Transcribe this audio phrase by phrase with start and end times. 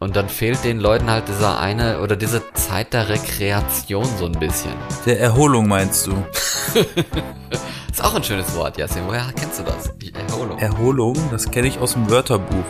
[0.00, 4.38] Und dann fehlt den Leuten halt dieser eine oder diese Zeit der Rekreation so ein
[4.38, 4.72] bisschen.
[5.06, 6.12] Der Erholung meinst du?
[7.90, 9.02] Ist auch ein schönes Wort, Jasin.
[9.08, 9.90] Woher kennst du das?
[9.98, 10.56] Die Erholung.
[10.58, 12.64] Erholung, das kenne ich aus dem Wörterbuch.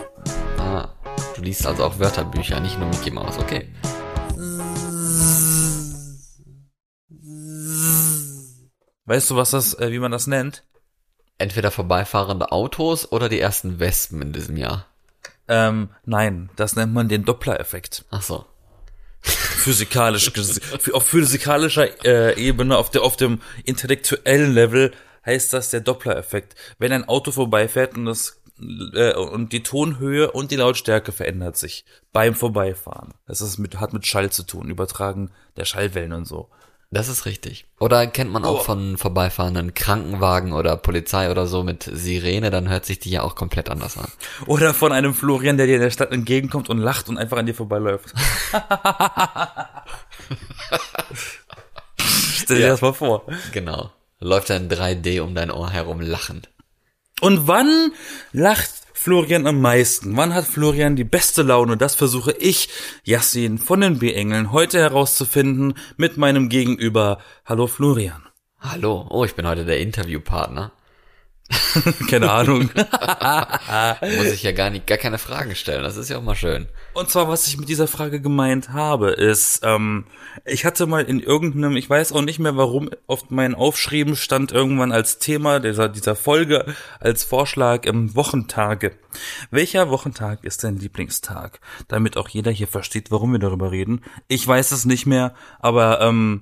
[0.57, 0.89] Ah,
[1.35, 3.71] du liest also auch Wörterbücher, nicht nur Mickey Mouse, okay.
[9.05, 10.63] Weißt du, was das, äh, wie man das nennt?
[11.37, 14.88] Entweder vorbeifahrende Autos oder die ersten Wespen in diesem Jahr.
[15.49, 18.05] Ähm, nein, das nennt man den Doppler-Effekt.
[18.11, 18.45] Ach so.
[19.21, 20.31] Physikalisch,
[20.93, 24.93] auf physikalischer äh, Ebene, auf, der, auf dem intellektuellen Level
[25.25, 26.55] heißt das der Doppler-Effekt.
[26.77, 28.39] Wenn ein Auto vorbeifährt und das
[28.93, 33.13] äh, und die Tonhöhe und die Lautstärke verändert sich beim Vorbeifahren.
[33.25, 36.49] Das ist mit, hat mit Schall zu tun, Übertragen der Schallwellen und so.
[36.91, 37.65] Das ist richtig.
[37.79, 38.63] Oder kennt man auch Oh.
[38.63, 43.35] von vorbeifahrenden Krankenwagen oder Polizei oder so mit Sirene, dann hört sich die ja auch
[43.35, 44.11] komplett anders an.
[44.47, 47.45] Oder von einem Florian, der dir in der Stadt entgegenkommt und lacht und einfach an
[47.45, 48.11] dir vorbeiläuft.
[51.97, 52.69] Stell dir Ja.
[52.69, 53.23] das mal vor.
[53.51, 53.91] Genau.
[54.19, 56.49] Läuft dann 3D um dein Ohr herum lachend.
[57.21, 57.91] Und wann
[58.31, 58.69] lacht
[59.01, 60.17] Florian am meisten?
[60.17, 61.77] Wann hat Florian die beste Laune?
[61.77, 62.67] Das versuche ich,
[63.05, 67.19] Yassin von den B-Engeln, heute herauszufinden mit meinem Gegenüber.
[67.45, 68.27] Hallo Florian.
[68.59, 70.73] Hallo, oh, ich bin heute der Interviewpartner.
[72.09, 72.69] Keine Ahnung.
[74.17, 75.83] Muss ich ja gar nicht, gar keine Fragen stellen.
[75.83, 76.67] Das ist ja auch mal schön.
[76.93, 80.05] Und zwar, was ich mit dieser Frage gemeint habe, ist, ähm,
[80.45, 84.51] ich hatte mal in irgendeinem, ich weiß auch nicht mehr warum, auf meinen Aufschrieben stand
[84.51, 86.65] irgendwann als Thema dieser, dieser Folge,
[86.99, 88.91] als Vorschlag ähm, Wochentage.
[89.49, 91.59] Welcher Wochentag ist dein Lieblingstag?
[91.87, 94.01] Damit auch jeder hier versteht, warum wir darüber reden.
[94.27, 96.41] Ich weiß es nicht mehr, aber ähm,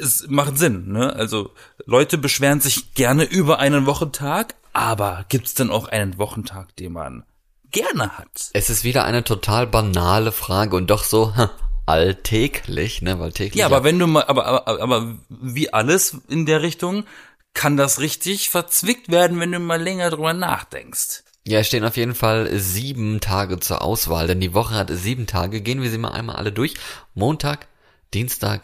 [0.00, 1.14] es macht Sinn, ne?
[1.14, 1.50] Also
[1.86, 7.24] Leute beschweren sich gerne über einen Wochentag, aber gibt's denn auch einen Wochentag, den man
[7.70, 8.50] gerne hat?
[8.52, 11.48] Es ist wieder eine total banale Frage und doch so hm,
[11.86, 13.60] alltäglich, ne, weil täglich.
[13.60, 17.04] Ja, aber wenn du mal, aber, aber, aber wie alles in der Richtung,
[17.54, 21.24] kann das richtig verzwickt werden, wenn du mal länger drüber nachdenkst.
[21.44, 25.26] Ja, es stehen auf jeden Fall sieben Tage zur Auswahl, denn die Woche hat sieben
[25.26, 25.60] Tage.
[25.60, 26.74] Gehen wir sie mal einmal alle durch.
[27.14, 27.66] Montag,
[28.14, 28.62] Dienstag,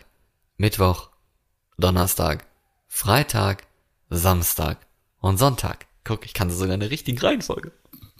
[0.60, 1.10] Mittwoch,
[1.78, 2.44] Donnerstag,
[2.88, 3.68] Freitag,
[4.10, 4.78] Samstag
[5.20, 5.86] und Sonntag.
[6.02, 7.70] Guck, ich kann sie sogar in der richtigen Reihenfolge.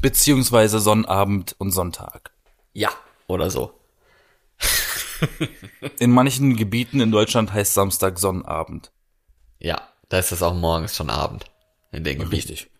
[0.00, 2.30] Beziehungsweise Sonnabend und Sonntag.
[2.74, 2.90] Ja.
[3.26, 3.72] Oder so.
[5.98, 8.92] In manchen Gebieten in Deutschland heißt Samstag Sonnabend.
[9.58, 11.46] Ja, da ist es auch morgens schon Abend.
[11.90, 12.36] In den Gebieten.
[12.36, 12.70] Richtig.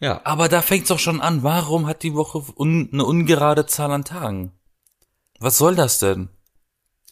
[0.00, 0.20] Ja.
[0.24, 1.42] Aber da fängt's doch schon an.
[1.42, 4.52] Warum hat die Woche un eine ungerade Zahl an Tagen?
[5.38, 6.28] Was soll das denn?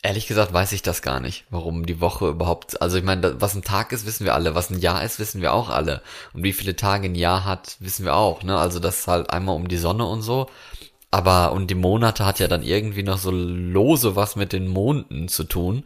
[0.06, 3.56] Ehrlich gesagt weiß ich das gar nicht, warum die Woche überhaupt, also ich meine, was
[3.56, 6.00] ein Tag ist, wissen wir alle, was ein Jahr ist, wissen wir auch alle.
[6.32, 8.56] Und wie viele Tage ein Jahr hat, wissen wir auch, ne?
[8.56, 10.48] Also das ist halt einmal um die Sonne und so.
[11.10, 15.26] Aber, und die Monate hat ja dann irgendwie noch so lose was mit den Monden
[15.26, 15.82] zu tun.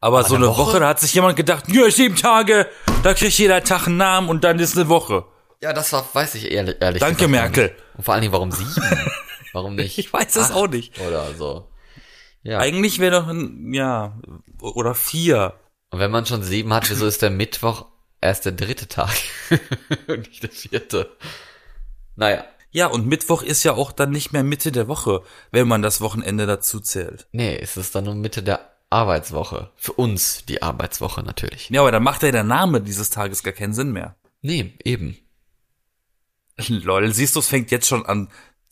[0.00, 0.72] Aber so eine eine Woche?
[0.72, 0.80] Woche?
[0.80, 2.66] da hat sich jemand gedacht, ja, sieben Tage,
[3.04, 5.26] da kriegt jeder Tag einen Namen und dann ist eine Woche.
[5.62, 7.70] Ja, das war, weiß ich ehrlich, ehrlich Danke, Merkel.
[7.96, 8.72] Und vor allen Dingen, warum sieben?
[9.52, 9.96] Warum nicht?
[9.98, 10.98] Ich weiß es auch nicht.
[10.98, 11.68] Oder so.
[12.44, 12.58] Ja.
[12.58, 14.20] Eigentlich wäre doch ein, ja,
[14.60, 15.54] oder vier.
[15.90, 17.86] Und wenn man schon sieben hat, wieso ist der Mittwoch
[18.20, 19.14] erst der dritte Tag?
[20.06, 21.10] und nicht der vierte?
[22.16, 22.44] Naja.
[22.70, 25.22] Ja, und Mittwoch ist ja auch dann nicht mehr Mitte der Woche,
[25.52, 27.26] wenn man das Wochenende dazu zählt.
[27.32, 29.70] Nee, es ist dann nur Mitte der Arbeitswoche.
[29.76, 31.70] Für uns die Arbeitswoche natürlich.
[31.70, 34.16] Ja, aber dann macht ja der Name dieses Tages gar keinen Sinn mehr.
[34.42, 35.16] Nee, eben.
[36.68, 38.28] Lol, siehst du, es fängt jetzt schon an.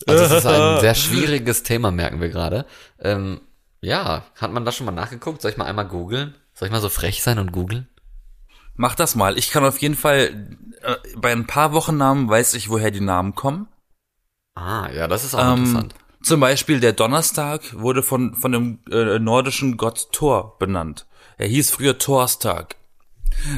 [0.06, 2.66] Also es ist ein sehr schwieriges Thema, merken wir gerade.
[2.98, 3.40] Ähm,
[3.82, 5.42] ja, hat man da schon mal nachgeguckt?
[5.42, 6.34] Soll ich mal einmal googeln?
[6.54, 7.88] Soll ich mal so frech sein und googeln?
[8.74, 9.36] Mach das mal.
[9.38, 13.34] Ich kann auf jeden Fall, äh, bei ein paar Wochennamen weiß ich, woher die Namen
[13.34, 13.68] kommen.
[14.54, 15.94] Ah, ja, das ist auch Ähm, interessant.
[16.22, 21.06] zum Beispiel der Donnerstag wurde von, von dem äh, nordischen Gott Thor benannt.
[21.38, 22.76] Er hieß früher Thorstag.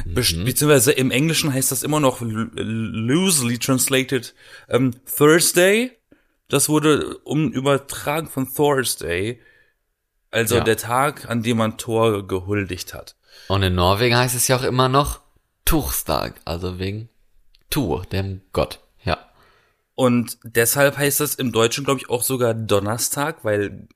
[0.05, 4.33] Best- Beziehungsweise im Englischen heißt das immer noch loosely translated
[4.69, 5.91] ähm, Thursday.
[6.47, 9.41] Das wurde um übertragen von Thursday.
[10.35, 10.63] Also Ja.
[10.65, 13.15] der Tag, an dem man Thor gehuldigt hat.
[13.47, 15.21] Und in Norwegen heißt es ja auch immer noch
[15.63, 17.09] Tuchstag, also wegen
[17.69, 18.79] Tur, dem Gott.
[19.03, 19.17] Ja.
[19.95, 23.87] Und deshalb heißt das im Deutschen, glaube ich, auch sogar Donnerstag, weil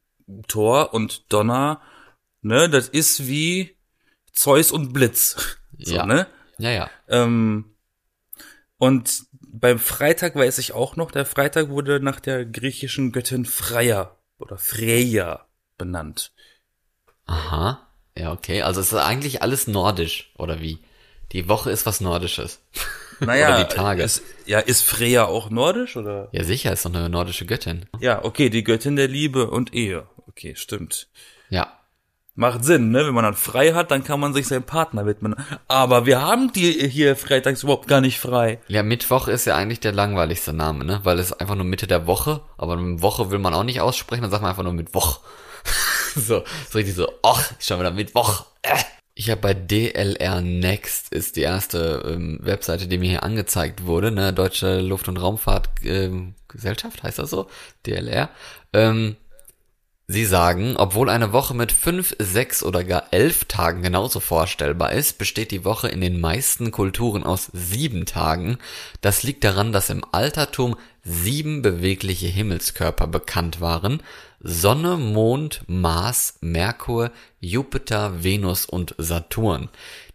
[0.48, 1.82] Thor und Donner,
[2.42, 3.76] ne, das ist wie
[4.34, 5.36] Zeus und Blitz.
[5.82, 6.06] So, Ja.
[6.06, 6.28] ne?
[6.58, 6.90] Ja, ja.
[7.08, 7.74] Ähm,
[8.78, 14.16] und beim Freitag weiß ich auch noch, der Freitag wurde nach der griechischen Göttin Freya
[14.40, 15.46] oder Freya
[15.80, 16.32] benannt.
[17.26, 17.88] Aha.
[18.16, 18.62] Ja, okay.
[18.62, 20.78] Also es ist eigentlich alles nordisch, oder wie?
[21.32, 22.62] Die Woche ist was Nordisches.
[23.22, 24.02] Naja, oder die Tage.
[24.02, 26.30] Ist, ja, ist Freya auch nordisch oder?
[26.32, 27.86] ja, sicher, ist doch eine nordische Göttin.
[28.00, 30.08] Ja, okay, die Göttin der Liebe und Ehe.
[30.28, 31.10] Okay, stimmt.
[31.50, 31.80] Ja.
[32.36, 33.06] Macht Sinn, ne?
[33.06, 35.36] Wenn man dann frei hat, dann kann man sich seinem Partner widmen.
[35.68, 38.62] Aber wir haben die hier freitags überhaupt gar nicht frei.
[38.70, 41.02] Ja, Mittwoch ist ja eigentlich der langweiligste Name, ne?
[41.04, 44.32] Weil es einfach nur Mitte der Woche, aber Woche will man auch nicht aussprechen, dann
[44.32, 45.20] sagt man einfach nur Mittwoch.
[46.16, 48.46] so, so richtig so, ach, schon wieder Mittwoch.
[48.62, 48.78] Äh.
[49.16, 54.12] Ich habe bei DLR Next ist die erste ähm, Webseite, die mir hier angezeigt wurde,
[54.12, 57.50] ne, Deutsche Luft- und Raumfahrt ähm, heißt das so,
[57.86, 58.30] DLR.
[58.72, 59.18] Ähm,
[60.12, 65.20] Sie sagen, obwohl eine Woche mit fünf, sechs oder gar elf Tagen genauso vorstellbar ist,
[65.20, 68.58] besteht die Woche in den meisten Kulturen aus sieben Tagen.
[69.02, 74.02] Das liegt daran, dass im Altertum sieben bewegliche Himmelskörper bekannt waren.
[74.42, 79.70] Sonne, Mond, Mars, Merkur, Jupiter, Venus und Saturn.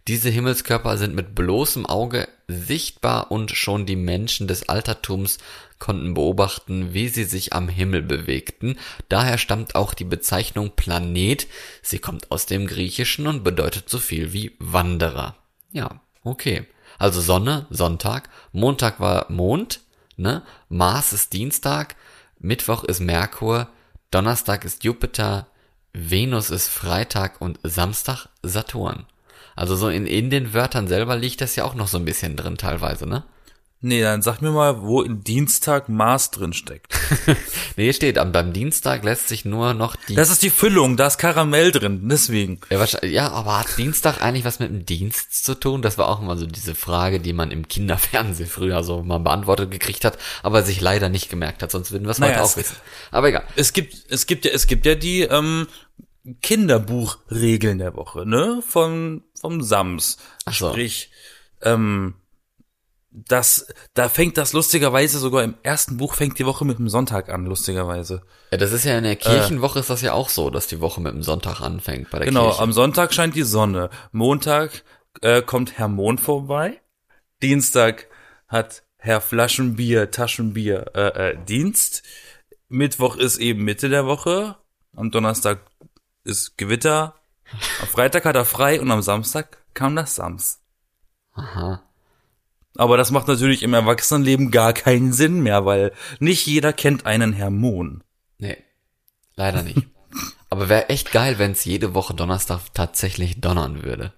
[0.07, 5.39] Diese Himmelskörper sind mit bloßem Auge sichtbar und schon die Menschen des Altertums
[5.79, 8.77] konnten beobachten, wie sie sich am Himmel bewegten.
[9.09, 11.47] Daher stammt auch die Bezeichnung Planet.
[11.81, 15.35] Sie kommt aus dem Griechischen und bedeutet so viel wie Wanderer.
[15.71, 16.65] Ja, okay.
[16.97, 19.81] Also Sonne, Sonntag, Montag war Mond,
[20.17, 20.43] ne?
[20.69, 21.95] Mars ist Dienstag,
[22.39, 23.67] Mittwoch ist Merkur,
[24.11, 25.47] Donnerstag ist Jupiter,
[25.93, 29.05] Venus ist Freitag und Samstag Saturn.
[29.55, 32.35] Also so in, in den Wörtern selber liegt das ja auch noch so ein bisschen
[32.35, 33.23] drin teilweise, ne?
[33.81, 36.94] Nee, dann sag mir mal, wo in Dienstag Mars drin steckt.
[37.75, 40.15] nee, hier steht, am, beim Dienstag lässt sich nur noch die...
[40.15, 42.59] Das ist die Füllung, da ist Karamell drin, deswegen.
[42.69, 45.81] Ja, ja, aber hat Dienstag eigentlich was mit dem Dienst zu tun?
[45.81, 49.71] Das war auch immer so diese Frage, die man im Kinderfernsehen früher so mal beantwortet
[49.71, 52.57] gekriegt hat, aber sich leider nicht gemerkt hat, sonst würden wir es Naja, heute auch
[52.57, 52.75] wissen.
[53.11, 53.43] Aber egal.
[53.55, 55.67] Es gibt, es gibt ja, es gibt ja die ähm,
[56.41, 58.61] Kinderbuchregeln der Woche, ne?
[58.67, 60.17] Vom, vom Sams.
[60.45, 60.69] Ach so.
[60.69, 61.11] Sprich,
[61.61, 62.15] ähm,
[63.27, 67.29] das, da fängt das lustigerweise sogar im ersten Buch fängt die Woche mit dem Sonntag
[67.29, 68.21] an, lustigerweise.
[68.51, 70.99] Ja, das ist ja in der Kirchenwoche ist das ja auch so, dass die Woche
[71.01, 72.61] mit dem Sonntag anfängt bei der Genau, Kirche.
[72.61, 73.89] am Sonntag scheint die Sonne.
[74.11, 74.83] Montag
[75.21, 76.81] äh, kommt Herr Mond vorbei.
[77.41, 78.07] Dienstag
[78.47, 82.03] hat Herr Flaschenbier, Taschenbier äh, äh, Dienst.
[82.67, 84.57] Mittwoch ist eben Mitte der Woche.
[84.95, 85.59] Am Donnerstag
[86.23, 87.15] ist Gewitter.
[87.81, 90.59] Am Freitag hat er frei und am Samstag kam das Sams.
[91.33, 91.81] Aha.
[92.75, 97.33] Aber das macht natürlich im Erwachsenenleben gar keinen Sinn mehr, weil nicht jeder kennt einen
[97.33, 98.03] Herr Mohn.
[98.37, 98.57] Nee,
[99.35, 99.81] leider nicht.
[100.49, 104.13] aber wäre echt geil, wenn es jede Woche Donnerstag tatsächlich donnern würde.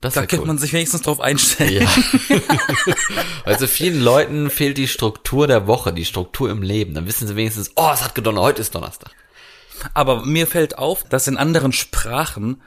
[0.00, 0.46] Das Da könnte cool.
[0.46, 1.86] man sich wenigstens drauf einstellen.
[2.28, 2.40] Ja.
[3.44, 6.94] also vielen Leuten fehlt die Struktur der Woche, die Struktur im Leben.
[6.94, 9.10] Dann wissen sie wenigstens, oh, es hat gedonnert, heute ist Donnerstag.
[9.92, 12.62] Aber mir fällt auf, dass in anderen Sprachen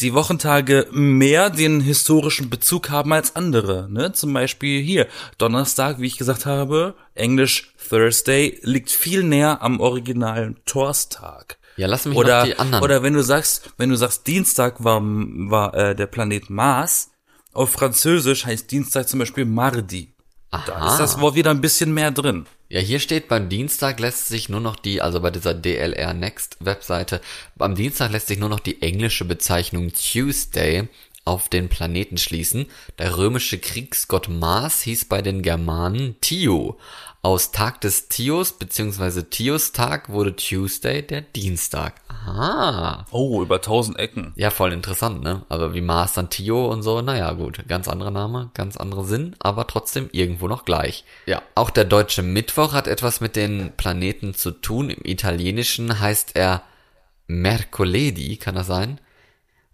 [0.00, 3.88] die Wochentage mehr den historischen Bezug haben als andere.
[3.90, 4.12] Ne?
[4.12, 5.06] Zum Beispiel hier,
[5.38, 11.58] Donnerstag, wie ich gesagt habe, Englisch Thursday, liegt viel näher am originalen Torstag.
[11.76, 12.84] Ja, lass mich Oder, die anderen.
[12.84, 17.10] oder wenn du sagst, wenn du sagst, Dienstag war, war äh, der Planet Mars,
[17.52, 20.12] auf Französisch heißt Dienstag zum Beispiel Mardi.
[20.66, 20.92] Da Aha.
[20.92, 22.46] ist das Wort wieder ein bisschen mehr drin.
[22.68, 26.56] Ja, hier steht beim Dienstag lässt sich nur noch die, also bei dieser DLR Next
[26.60, 27.20] Webseite,
[27.54, 30.88] beim Dienstag lässt sich nur noch die englische Bezeichnung Tuesday
[31.24, 32.66] auf den Planeten schließen.
[32.98, 36.78] Der römische Kriegsgott Mars hieß bei den Germanen Tio.
[37.22, 39.22] Aus Tag des Tios bzw.
[39.22, 42.00] Tios-Tag wurde Tuesday der Dienstag.
[42.26, 43.06] Aha.
[43.12, 44.32] Oh, über tausend Ecken.
[44.36, 45.42] Ja, voll interessant, ne?
[45.48, 47.66] Aber wie Mars dann Tio und so, naja, gut.
[47.68, 51.04] Ganz anderer Name, ganz anderer Sinn, aber trotzdem irgendwo noch gleich.
[51.26, 54.90] Ja, auch der deutsche Mittwoch hat etwas mit den Planeten zu tun.
[54.90, 56.62] Im Italienischen heißt er
[57.28, 59.00] Mercoledi, kann das sein?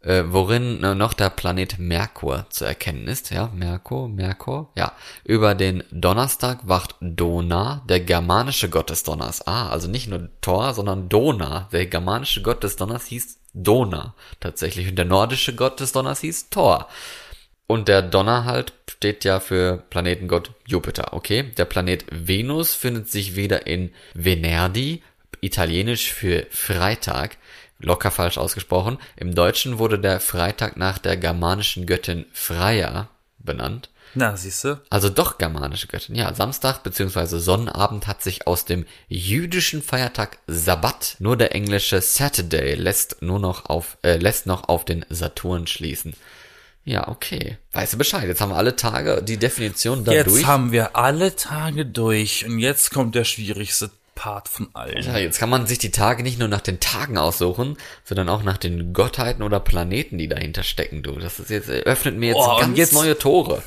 [0.02, 4.92] Äh, worin äh, noch der Planet Merkur zu erkennen ist, ja, Merkur, Merkur, ja.
[5.24, 9.46] Über den Donnerstag wacht Dona, der germanische Gott des Donners.
[9.46, 14.88] Ah, also nicht nur Thor, sondern Dona, der germanische Gott des Donners hieß Dona tatsächlich
[14.88, 16.88] und der nordische Gott des Donners hieß Thor.
[17.68, 21.44] Und der Donner halt steht ja für Planetengott Jupiter, okay?
[21.56, 25.02] Der Planet Venus findet sich wieder in Venerdi,
[25.40, 27.38] italienisch für Freitag,
[27.82, 28.98] locker falsch ausgesprochen.
[29.16, 33.08] Im Deutschen wurde der Freitag nach der germanischen Göttin Freya
[33.38, 33.90] benannt.
[34.14, 34.82] Na, siehste.
[34.90, 36.14] Also doch germanische Göttin.
[36.14, 37.38] Ja, Samstag bzw.
[37.38, 43.66] Sonnabend hat sich aus dem jüdischen Feiertag Sabbat nur der englische Saturday lässt nur noch
[43.66, 46.14] auf äh, lässt noch auf den Saturn schließen.
[46.84, 47.58] Ja, okay.
[47.72, 48.24] Weißt du Bescheid?
[48.26, 50.46] Jetzt haben wir alle Tage die Definition da Jetzt durch.
[50.46, 55.02] haben wir alle Tage durch und jetzt kommt der schwierigste Part von allen.
[55.02, 58.42] Ja, jetzt kann man sich die Tage nicht nur nach den Tagen aussuchen, sondern auch
[58.42, 61.12] nach den Gottheiten oder Planeten, die dahinter stecken, du.
[61.18, 63.62] Das ist jetzt, öffnet mir jetzt Oh, ganz jetzt- neue Tore.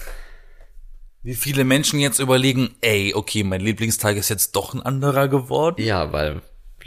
[1.24, 5.82] Wie viele Menschen jetzt überlegen, ey, okay, mein Lieblingstag ist jetzt doch ein anderer geworden.
[5.82, 6.42] Ja, weil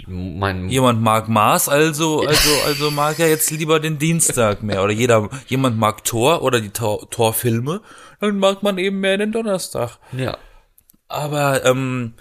[0.07, 4.85] mein Jemand mag Mars, also, also, also mag er jetzt lieber den Dienstag mehr.
[4.85, 7.81] Oder jeder, jemand mag Tor oder die Tor- Torfilme,
[8.21, 9.99] dann mag man eben mehr den Donnerstag.
[10.13, 10.39] ja.
[11.11, 12.13] Aber ähm,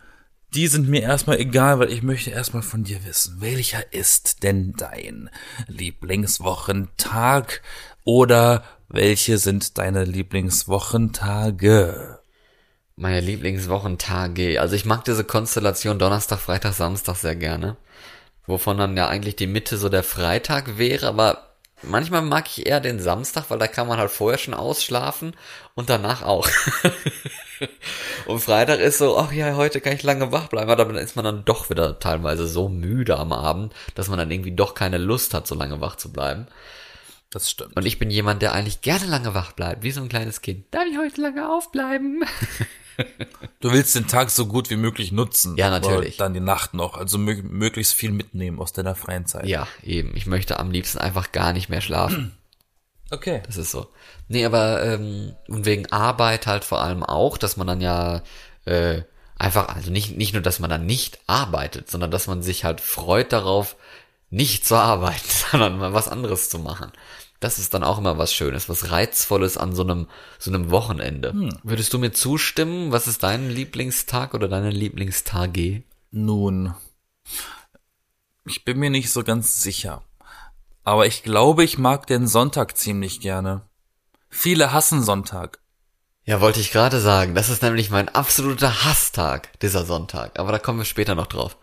[0.54, 4.74] die sind mir erstmal egal, weil ich möchte erstmal von dir wissen, welcher ist denn
[4.78, 5.30] dein
[5.68, 7.62] Lieblingswochentag
[8.04, 12.20] oder welche sind deine Lieblingswochentage?
[12.96, 14.62] Meine Lieblingswochentage.
[14.62, 17.78] Also ich mag diese Konstellation Donnerstag, Freitag, Samstag sehr gerne.
[18.48, 21.47] Wovon dann ja eigentlich die Mitte so der Freitag wäre, aber
[21.84, 25.36] manchmal mag ich eher den Samstag, weil da kann man halt vorher schon ausschlafen
[25.76, 26.48] und danach auch.
[28.26, 31.16] und Freitag ist so, ach ja, heute kann ich lange wach bleiben, aber dann ist
[31.16, 34.98] man dann doch wieder teilweise so müde am Abend, dass man dann irgendwie doch keine
[34.98, 36.48] Lust hat, so lange wach zu bleiben.
[37.30, 37.76] Das stimmt.
[37.76, 40.66] Und ich bin jemand, der eigentlich gerne lange wach bleibt, wie so ein kleines Kind.
[40.72, 42.24] Darf ich heute lange aufbleiben?
[43.60, 45.56] Du willst den Tag so gut wie möglich nutzen.
[45.58, 46.18] Ja, natürlich.
[46.18, 46.98] Dann die Nacht noch.
[46.98, 49.46] Also mö möglichst viel mitnehmen aus deiner freien Zeit.
[49.46, 50.16] Ja, eben.
[50.16, 52.38] Ich möchte am liebsten einfach gar nicht mehr schlafen.
[53.10, 53.42] Okay.
[53.46, 53.88] Das ist so.
[54.28, 58.22] Nee, aber ähm, und wegen Arbeit halt vor allem auch, dass man dann ja
[58.66, 59.04] äh,
[59.38, 62.82] einfach, also nicht, nicht nur, dass man dann nicht arbeitet, sondern dass man sich halt
[62.82, 63.78] freut darauf,
[64.30, 66.92] nicht zu arbeiten, sondern mal was anderes zu machen.
[67.40, 70.08] Das ist dann auch immer was Schönes, was Reizvolles an so einem,
[70.40, 71.34] so einem Wochenende.
[71.64, 72.92] Würdest du mir zustimmen?
[72.92, 75.84] Was ist dein Lieblingstag oder deine Lieblingstage?
[76.10, 76.74] Nun,
[78.46, 80.04] ich bin mir nicht so ganz sicher.
[80.84, 83.62] Aber ich glaube, ich mag den Sonntag ziemlich gerne.
[84.30, 85.60] Viele hassen Sonntag.
[86.24, 87.36] Ja, wollte ich gerade sagen.
[87.36, 90.40] Das ist nämlich mein absoluter Hasstag, dieser Sonntag.
[90.40, 91.58] Aber da kommen wir später noch drauf.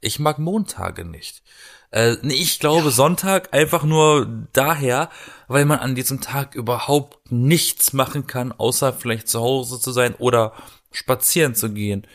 [0.00, 1.42] Ich mag Montage nicht.
[1.90, 5.10] Äh, nee, ich glaube Sonntag einfach nur daher,
[5.48, 10.14] weil man an diesem Tag überhaupt nichts machen kann, außer vielleicht zu Hause zu sein
[10.16, 10.52] oder
[10.92, 12.06] spazieren zu gehen.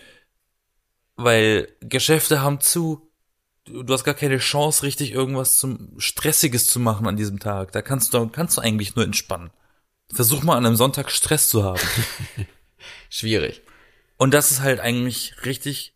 [1.16, 3.08] Weil Geschäfte haben zu.
[3.66, 7.72] Du, hast gar keine Chance, richtig irgendwas zum Stressiges zu machen an diesem Tag.
[7.72, 9.52] Da kannst du, kannst du eigentlich nur entspannen.
[10.12, 11.80] Versuch mal an einem Sonntag Stress zu haben.
[13.10, 13.62] Schwierig.
[14.18, 15.94] Und das ist halt eigentlich richtig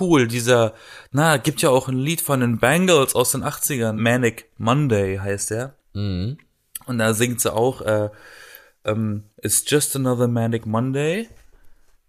[0.00, 0.26] cool.
[0.28, 0.74] Dieser,
[1.10, 3.94] na, gibt ja auch ein Lied von den Bangles aus den 80ern.
[3.94, 5.74] Manic Monday heißt der.
[5.94, 6.38] Mhm.
[6.86, 8.10] Und da singt sie auch, äh,
[8.84, 11.28] ähm, It's just another Manic Monday.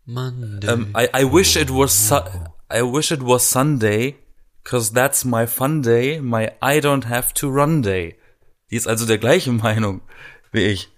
[0.05, 2.15] Mann, Ähm, I, I wish it was, su
[2.71, 4.15] I wish it was Sunday,
[4.63, 8.15] cause that's my fun day, my I don't have to run day.
[8.71, 10.01] Die ist also der gleichen Meinung
[10.51, 10.89] wie ich.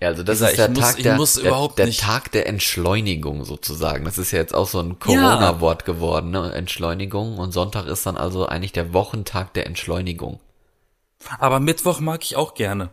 [0.00, 2.00] Ja, also das dieser, ist der ich muss- Tag ich der, muss der, der nicht-
[2.00, 4.04] Tag der Entschleunigung sozusagen.
[4.04, 6.52] Das ist ja jetzt auch so ein Corona-Wort geworden, ne?
[6.52, 7.38] Entschleunigung.
[7.38, 10.40] Und Sonntag ist dann also eigentlich der Wochentag der Entschleunigung.
[11.38, 12.88] Aber Mittwoch mag ich auch gerne.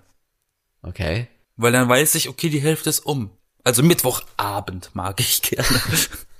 [0.83, 1.27] Okay.
[1.55, 3.31] Weil dann weiß ich, okay, die Hälfte ist um.
[3.63, 5.67] Also Mittwochabend mag ich gerne.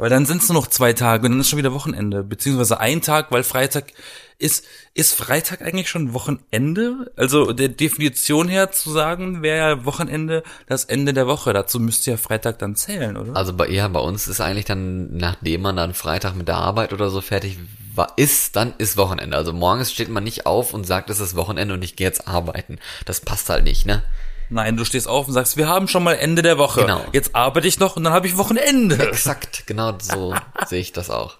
[0.00, 2.22] weil dann sind es nur noch zwei Tage und dann ist schon wieder Wochenende.
[2.22, 3.92] Beziehungsweise ein Tag, weil Freitag
[4.38, 4.64] ist,
[4.94, 7.12] ist Freitag eigentlich schon Wochenende?
[7.16, 11.52] Also der Definition her zu sagen, wäre ja Wochenende das Ende der Woche.
[11.52, 13.36] Dazu müsste ja Freitag dann zählen, oder?
[13.36, 16.94] Also bei, ja, bei uns ist eigentlich dann, nachdem man dann Freitag mit der Arbeit
[16.94, 17.58] oder so fertig
[17.94, 19.36] war, ist, dann ist Wochenende.
[19.36, 22.26] Also morgens steht man nicht auf und sagt, es ist Wochenende und ich gehe jetzt
[22.26, 22.78] arbeiten.
[23.04, 24.02] Das passt halt nicht, ne?
[24.50, 26.82] Nein, du stehst auf und sagst, wir haben schon mal Ende der Woche.
[26.82, 27.04] Genau.
[27.12, 28.98] Jetzt arbeite ich noch und dann habe ich Wochenende.
[28.98, 30.34] Exakt, genau so
[30.66, 31.38] sehe ich das auch.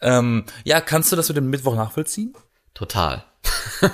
[0.00, 2.34] Ähm, ja, kannst du das mit dem Mittwoch nachvollziehen?
[2.74, 3.24] Total.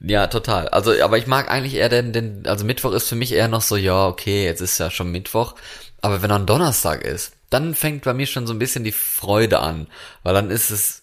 [0.00, 0.68] ja, total.
[0.68, 3.62] Also, aber ich mag eigentlich eher den, den, also Mittwoch ist für mich eher noch
[3.62, 5.54] so, ja, okay, jetzt ist ja schon Mittwoch.
[6.00, 9.60] Aber wenn dann Donnerstag ist, dann fängt bei mir schon so ein bisschen die Freude
[9.60, 9.86] an.
[10.24, 11.02] Weil dann ist es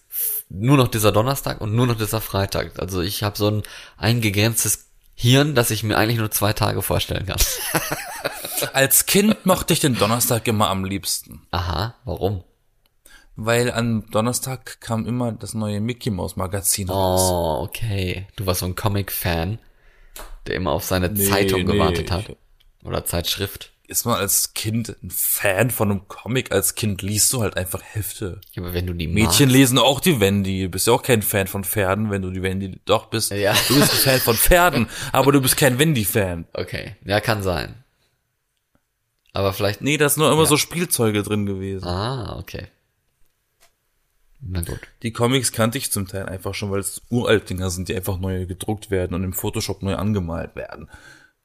[0.50, 2.78] nur noch dieser Donnerstag und nur noch dieser Freitag.
[2.78, 3.62] Also ich habe so ein
[3.96, 4.89] eingegrenztes
[5.20, 7.36] Hirn, dass ich mir eigentlich nur zwei Tage vorstellen kann.
[8.72, 11.46] Als Kind mochte ich den Donnerstag immer am liebsten.
[11.50, 12.42] Aha, warum?
[13.36, 17.20] Weil am Donnerstag kam immer das neue Mickey Mouse Magazin raus.
[17.30, 18.28] Oh, okay.
[18.36, 19.58] Du warst so ein Comic-Fan,
[20.46, 21.72] der immer auf seine Nee, Zeitung nee.
[21.72, 22.34] gewartet hat.
[22.82, 23.72] Oder Zeitschrift.
[23.90, 26.52] Ist man als Kind ein Fan von einem Comic?
[26.52, 28.40] Als Kind liest du halt einfach Hefte.
[28.52, 30.62] Ja, aber wenn du die Mädchen magst, lesen auch die Wendy.
[30.62, 33.32] Du bist ja auch kein Fan von Pferden, wenn du die Wendy doch bist.
[33.32, 33.52] Ja.
[33.66, 36.46] Du bist ein Fan von Pferden, aber du bist kein Wendy-Fan.
[36.52, 37.82] Okay, ja, kann sein.
[39.32, 39.80] Aber vielleicht.
[39.80, 41.84] Nee, da ist nur immer so Spielzeuge drin gewesen.
[41.84, 42.68] Ah, okay.
[44.40, 44.78] Na gut.
[45.02, 48.20] Die Comics kannte ich zum Teil einfach schon, weil es uralt Dinger sind, die einfach
[48.20, 50.88] neu gedruckt werden und im Photoshop neu angemalt werden.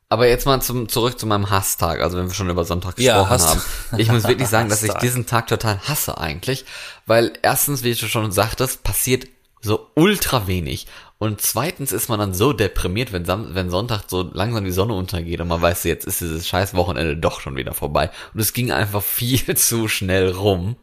[0.08, 3.14] Aber jetzt mal zum, zurück zu meinem Hasstag, also wenn wir schon über Sonntag Ja,
[3.18, 3.48] gesprochen Hass-
[3.92, 4.00] haben.
[4.00, 6.66] Ich muss wirklich sagen, dass ich diesen Tag total hasse eigentlich,
[7.06, 9.28] weil erstens, wie du schon sagtest, passiert
[9.62, 10.86] so ultra wenig.
[11.18, 14.94] Und zweitens ist man dann so deprimiert, wenn, Sam wenn Sonntag so langsam die Sonne
[14.94, 18.12] untergeht und man weiß, jetzt ist dieses scheiß Wochenende doch schon wieder vorbei.
[18.34, 20.76] Und es ging einfach viel zu schnell rum,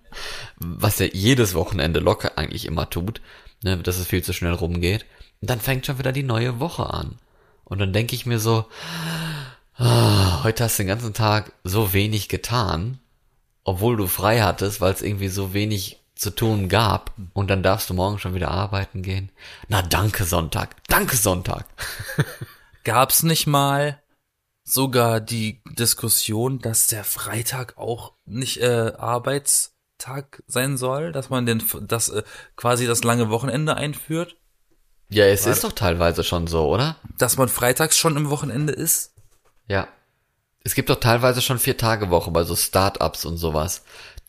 [0.58, 3.20] was ja jedes Wochenende locker eigentlich immer tut,
[3.62, 5.04] ne, dass es viel zu schnell rumgeht.
[5.40, 7.18] Und dann fängt schon wieder die neue Woche an.
[7.72, 8.66] Und dann denke ich mir so,
[9.76, 12.98] ah, heute hast du den ganzen Tag so wenig getan,
[13.64, 17.88] obwohl du frei hattest, weil es irgendwie so wenig zu tun gab und dann darfst
[17.88, 19.30] du morgen schon wieder arbeiten gehen.
[19.68, 21.64] Na danke Sonntag, danke Sonntag.
[22.84, 24.02] Gab's nicht mal
[24.64, 31.64] sogar die Diskussion, dass der Freitag auch nicht äh, Arbeitstag sein soll, dass man den
[31.88, 32.22] das äh,
[32.54, 34.36] quasi das lange Wochenende einführt?
[35.12, 36.96] Ja, es ist doch teilweise schon so, oder?
[37.18, 39.12] Dass man freitags schon im Wochenende ist?
[39.68, 39.88] Ja.
[40.64, 43.82] Es gibt doch teilweise schon vier Tage Woche bei so Startups und sowas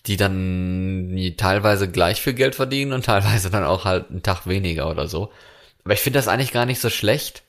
[0.05, 4.89] die dann teilweise gleich viel Geld verdienen und teilweise dann auch halt einen Tag weniger
[4.89, 5.31] oder so.
[5.85, 7.43] Aber ich finde das eigentlich gar nicht so schlecht.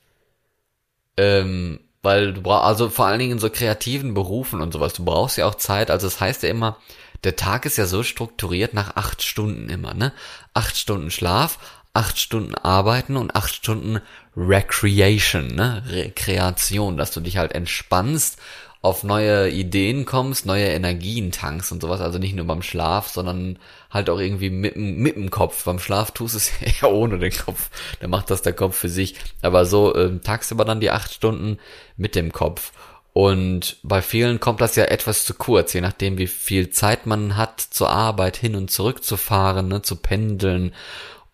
[1.17, 5.03] Ähm, weil du brauchst, also vor allen Dingen in so kreativen Berufen und sowas, du
[5.03, 6.77] brauchst ja auch Zeit, also es das heißt ja immer,
[7.23, 10.13] der Tag ist ja so strukturiert nach acht Stunden immer, ne?
[10.53, 11.57] Acht Stunden Schlaf,
[11.95, 13.99] acht Stunden Arbeiten und acht Stunden
[14.35, 15.83] Recreation, ne?
[15.87, 18.39] Rekreation, dass du dich halt entspannst
[18.85, 23.57] auf neue Ideen kommst, neue Energien tankst und sowas, also nicht nur beim Schlaf, sondern
[23.89, 25.63] halt auch irgendwie mit, mit dem Kopf.
[25.63, 27.71] Beim Schlaf tust es ja ohne den Kopf.
[27.99, 29.15] Da macht das der Kopf für sich.
[29.41, 31.57] Aber so ähm, tagsüber dann die acht Stunden
[31.97, 32.73] mit dem Kopf.
[33.11, 37.37] Und bei vielen kommt das ja etwas zu kurz, je nachdem, wie viel Zeit man
[37.37, 40.73] hat, zur Arbeit hin und zurück zu fahren, ne, zu pendeln.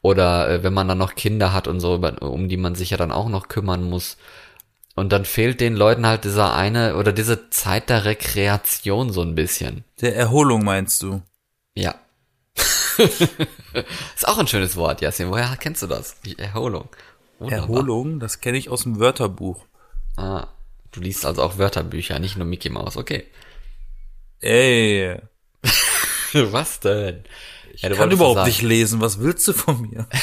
[0.02, 2.98] Oder äh, wenn man dann noch Kinder hat und so, um die man sich ja
[2.98, 4.18] dann auch noch kümmern muss.
[4.96, 9.36] Und dann fehlt den Leuten halt dieser eine oder diese Zeit der Rekreation so ein
[9.36, 9.84] bisschen.
[10.02, 11.22] Der Erholung meinst du?
[11.76, 11.96] Ja.
[12.98, 15.30] ist auch ein schönes Wort, Jasin.
[15.30, 16.20] Woher kennst du das?
[16.22, 16.90] Die Erholung.
[17.40, 17.70] Wunderbar.
[17.70, 19.66] Erholung, das kenne ich aus dem Wörterbuch.
[20.18, 20.48] Ah,
[20.92, 23.26] du liest also auch Wörterbücher, nicht nur Mickey Mouse, okay.
[24.42, 25.18] Ey.
[26.34, 27.24] was denn?
[27.74, 30.08] Ich ja, kann überhaupt nicht lesen, was willst du von mir?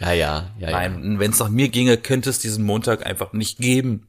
[0.00, 0.70] Ja, ja, ja.
[0.70, 1.18] Nein, ja.
[1.18, 4.08] wenn es nach mir ginge, könnte es diesen Montag einfach nicht geben.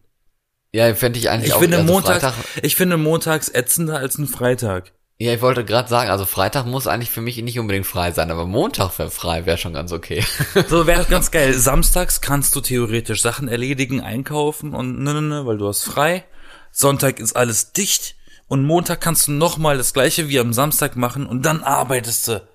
[0.74, 1.60] Ja, fände ich eigentlich ich auch.
[1.60, 4.92] Finde also montags, Freitag, ich finde montags ätzender als ein Freitag.
[5.20, 8.30] Ja, ich wollte gerade sagen, also Freitag muss eigentlich für mich nicht unbedingt frei sein,
[8.30, 10.24] aber Montag wäre frei, wäre schon ganz okay.
[10.68, 11.54] so wäre ganz geil.
[11.58, 16.26] Samstags kannst du theoretisch Sachen erledigen, einkaufen und ne, ne, ne, weil du hast frei.
[16.72, 18.17] Sonntag ist alles dicht
[18.48, 22.48] und Montag kannst du nochmal das gleiche wie am Samstag machen und dann arbeitest du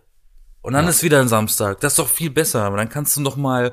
[0.62, 0.90] und dann ja.
[0.90, 1.80] ist wieder ein Samstag.
[1.80, 2.62] Das ist doch viel besser.
[2.62, 3.72] Aber dann kannst du noch mal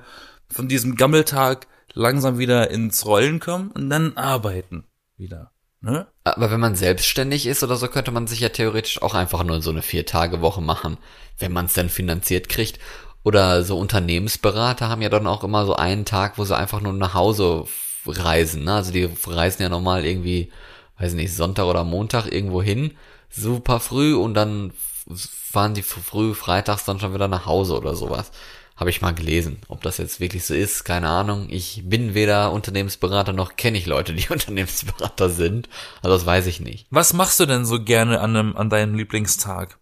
[0.52, 4.84] von diesem Gammeltag langsam wieder ins Rollen kommen und dann arbeiten
[5.16, 5.52] wieder.
[5.82, 6.08] Ne?
[6.24, 9.62] Aber wenn man selbstständig ist oder so, könnte man sich ja theoretisch auch einfach nur
[9.62, 10.98] so eine Vier-Tage-Woche machen,
[11.38, 12.80] wenn man es dann finanziert kriegt.
[13.24, 16.94] Oder so Unternehmensberater haben ja dann auch immer so einen Tag, wo sie einfach nur
[16.94, 17.66] nach Hause
[18.06, 18.64] reisen.
[18.64, 18.74] Ne?
[18.74, 20.52] Also die reisen ja normal irgendwie,
[21.00, 22.92] weiß nicht, Sonntag oder Montag irgendwo hin,
[23.30, 24.72] super früh und dann
[25.16, 28.32] fahren die früh freitags dann schon wieder nach Hause oder sowas.
[28.76, 29.58] Habe ich mal gelesen.
[29.68, 31.48] Ob das jetzt wirklich so ist, keine Ahnung.
[31.50, 35.68] Ich bin weder Unternehmensberater noch kenne ich Leute, die Unternehmensberater sind.
[36.02, 36.88] Also das weiß ich nicht.
[36.90, 39.80] Was machst du denn so gerne an, einem, an deinem Lieblingstag?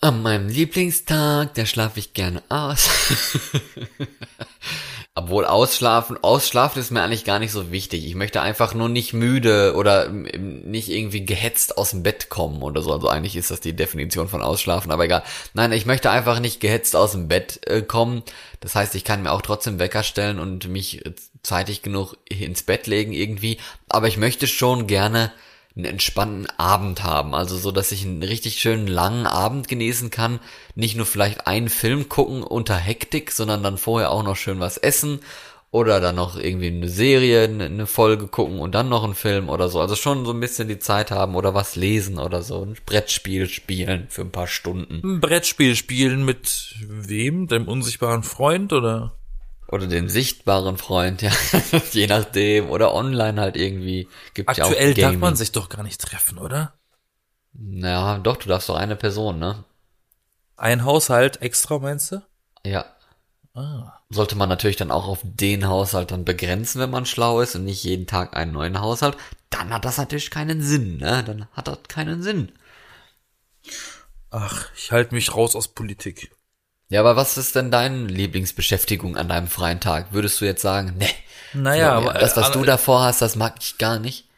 [0.00, 2.88] An meinem Lieblingstag, da schlafe ich gerne aus.
[5.16, 8.06] Obwohl ausschlafen, ausschlafen ist mir eigentlich gar nicht so wichtig.
[8.06, 12.80] Ich möchte einfach nur nicht müde oder nicht irgendwie gehetzt aus dem Bett kommen oder
[12.80, 12.92] so.
[12.92, 15.24] Also eigentlich ist das die Definition von ausschlafen, aber egal.
[15.54, 18.22] Nein, ich möchte einfach nicht gehetzt aus dem Bett äh, kommen.
[18.60, 22.62] Das heißt, ich kann mir auch trotzdem Wecker stellen und mich äh, zeitig genug ins
[22.62, 23.58] Bett legen irgendwie.
[23.88, 25.32] Aber ich möchte schon gerne
[25.76, 27.34] einen entspannten Abend haben.
[27.34, 30.40] Also so, dass ich einen richtig schönen langen Abend genießen kann.
[30.74, 34.76] Nicht nur vielleicht einen Film gucken unter Hektik, sondern dann vorher auch noch schön was
[34.76, 35.20] essen
[35.70, 39.68] oder dann noch irgendwie eine Serie, eine Folge gucken und dann noch einen Film oder
[39.68, 39.80] so.
[39.80, 42.62] Also schon so ein bisschen die Zeit haben oder was lesen oder so.
[42.62, 45.00] Ein Brettspiel spielen für ein paar Stunden.
[45.04, 47.48] Ein Brettspiel spielen mit wem?
[47.48, 49.12] Deinem unsichtbaren Freund oder?
[49.70, 51.30] Oder den sichtbaren Freund, ja.
[51.92, 52.70] Je nachdem.
[52.70, 54.08] Oder online halt irgendwie.
[54.34, 56.74] Gibt Aktuell ja darf man sich doch gar nicht treffen, oder?
[57.52, 59.64] Naja, doch, du darfst doch eine Person, ne?
[60.56, 62.22] Ein Haushalt extra, meinst du?
[62.64, 62.86] Ja.
[63.54, 64.00] Ah.
[64.10, 67.64] Sollte man natürlich dann auch auf den Haushalt dann begrenzen, wenn man schlau ist und
[67.64, 69.16] nicht jeden Tag einen neuen Haushalt,
[69.50, 71.22] dann hat das natürlich keinen Sinn, ne?
[71.24, 72.52] Dann hat das keinen Sinn.
[74.30, 76.30] Ach, ich halte mich raus aus Politik.
[76.88, 80.12] Ja, aber was ist denn deine Lieblingsbeschäftigung an deinem freien Tag?
[80.12, 81.08] Würdest du jetzt sagen, ne?
[81.52, 84.28] Naja, aber das, was äh, du davor hast, das mag ich gar nicht.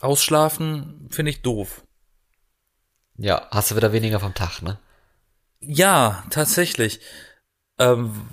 [0.00, 1.82] Ausschlafen finde ich doof.
[3.16, 4.78] Ja, hast du wieder weniger vom Tag, ne?
[5.60, 7.00] Ja, tatsächlich.
[7.78, 8.28] Ähm,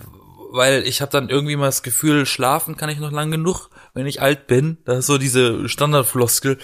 [0.52, 4.06] weil ich habe dann irgendwie mal das Gefühl, schlafen kann ich noch lang genug, wenn
[4.06, 4.78] ich alt bin.
[4.86, 6.58] Das ist so diese Standardfloskel.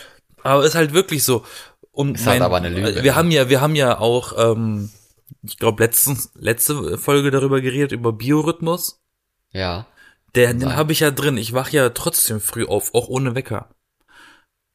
[0.43, 1.45] Aber ist halt wirklich so.
[1.91, 3.15] Und Ist halt aber eine Lüge, wir ne?
[3.15, 4.91] haben ja, wir haben ja auch, ähm,
[5.43, 9.01] ich glaube, letztens letzte Folge darüber geredet über Biorhythmus.
[9.51, 9.87] Ja.
[10.35, 11.37] Der, den habe ich ja drin.
[11.37, 13.69] Ich wach ja trotzdem früh auf, auch ohne Wecker.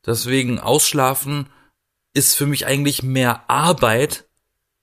[0.05, 1.49] Deswegen ausschlafen
[2.15, 4.29] ist für mich eigentlich mehr Arbeit,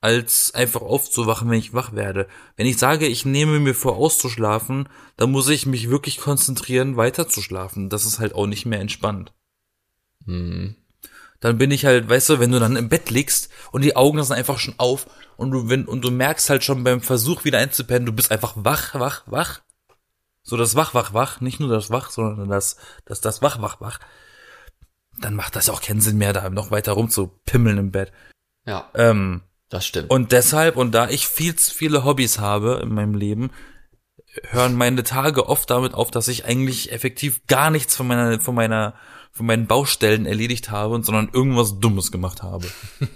[0.02, 2.28] als einfach aufzuwachen, wenn ich wach werde.
[2.56, 7.28] Wenn ich sage, ich nehme mir vor auszuschlafen, dann muss ich mich wirklich konzentrieren, weiter
[7.28, 7.90] zu schlafen.
[7.90, 9.34] Das ist halt auch nicht mehr entspannt.
[10.26, 10.76] Hm.
[11.40, 14.22] Dann bin ich halt, weißt du, wenn du dann im Bett liegst und die Augen
[14.24, 17.60] sind einfach schon auf und du, wenn, und du merkst halt schon beim Versuch wieder
[17.60, 19.62] einzupennen, du bist einfach wach, wach, wach.
[20.42, 23.82] So das Wach, Wach, Wach, nicht nur das Wach, sondern das, das, das Wach, Wach,
[23.82, 24.00] Wach.
[25.20, 28.12] Dann macht das auch keinen Sinn mehr, da noch weiter rumzupimmeln im Bett.
[28.66, 30.10] Ja, Ähm, das stimmt.
[30.10, 33.52] und deshalb, und da ich viel zu viele Hobbys habe in meinem Leben,
[34.50, 38.56] hören meine Tage oft damit auf, dass ich eigentlich effektiv gar nichts von meiner, von
[38.56, 38.96] meiner,
[39.32, 42.68] von meinen Baustellen erledigt habe, und sondern irgendwas Dummes gemacht habe.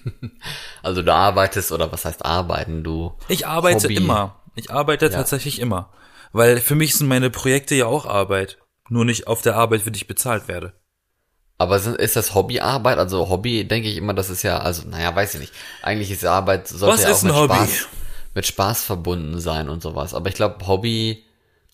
[0.82, 3.14] Also du arbeitest, oder was heißt arbeiten, du?
[3.30, 3.96] Ich arbeite Hobby.
[3.96, 4.42] immer.
[4.56, 5.90] Ich arbeite tatsächlich immer.
[6.34, 8.58] Weil für mich sind meine Projekte ja auch Arbeit.
[8.90, 10.74] Nur nicht auf der Arbeit, für die ich bezahlt werde.
[11.58, 12.98] Aber ist das Hobbyarbeit?
[12.98, 15.54] Also Hobby, denke ich immer, das ist ja, also, naja, weiß ich nicht.
[15.82, 17.54] Eigentlich ist Arbeit, sollte Was ja auch ist ein mit Hobby?
[17.54, 17.88] Spaß,
[18.34, 20.14] mit Spaß verbunden sein und sowas.
[20.14, 21.24] Aber ich glaube, Hobby,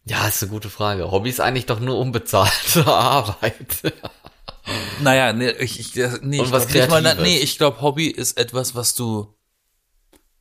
[0.06, 1.10] ja, ist eine gute Frage.
[1.10, 3.93] Hobby ist eigentlich doch nur unbezahlte Arbeit.
[4.99, 8.08] Naja, nee, ich, ich, nee, Und ich was glaub nicht mal, nee, ich glaube, Hobby
[8.08, 9.34] ist etwas, was du,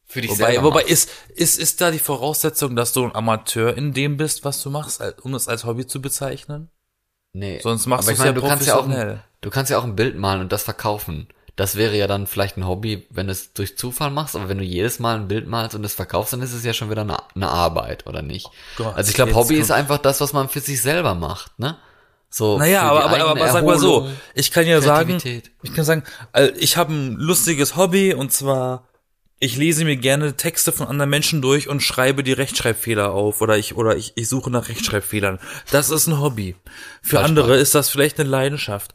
[0.04, 0.92] Für dich wobei, selber wobei machst.
[0.92, 4.70] ist, ist, ist da die Voraussetzung, dass du ein Amateur in dem bist, was du
[4.70, 6.70] machst, um es als Hobby zu bezeichnen?
[7.32, 7.60] Nee.
[7.62, 9.22] Sonst machst ich du's ja du kannst ja auch, professionell.
[9.40, 11.28] du kannst ja auch ein Bild malen und das verkaufen.
[11.56, 14.58] Das wäre ja dann vielleicht ein Hobby, wenn du es durch Zufall machst, aber wenn
[14.58, 17.00] du jedes Mal ein Bild malst und es verkaufst, dann ist es ja schon wieder
[17.02, 18.48] eine, eine Arbeit, oder nicht?
[18.76, 21.76] Gott, also ich glaube, Hobby ist einfach das, was man für sich selber macht, ne?
[22.30, 22.58] So.
[22.58, 25.18] Naja, aber, aber, aber, aber sag mal so, ich kann ja sagen,
[25.62, 26.02] ich kann sagen,
[26.34, 28.86] äh, ich habe ein lustiges Hobby und zwar,
[29.40, 33.56] ich lese mir gerne Texte von anderen Menschen durch und schreibe die Rechtschreibfehler auf oder
[33.56, 35.38] ich oder ich, ich suche nach Rechtschreibfehlern.
[35.70, 36.54] Das ist ein Hobby.
[37.02, 38.92] Für andere ist das vielleicht eine Leidenschaft.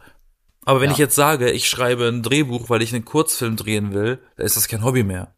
[0.66, 0.94] Aber wenn Ja.
[0.94, 4.56] ich jetzt sage, ich schreibe ein Drehbuch, weil ich einen Kurzfilm drehen will, dann ist
[4.58, 5.36] das kein Hobby mehr.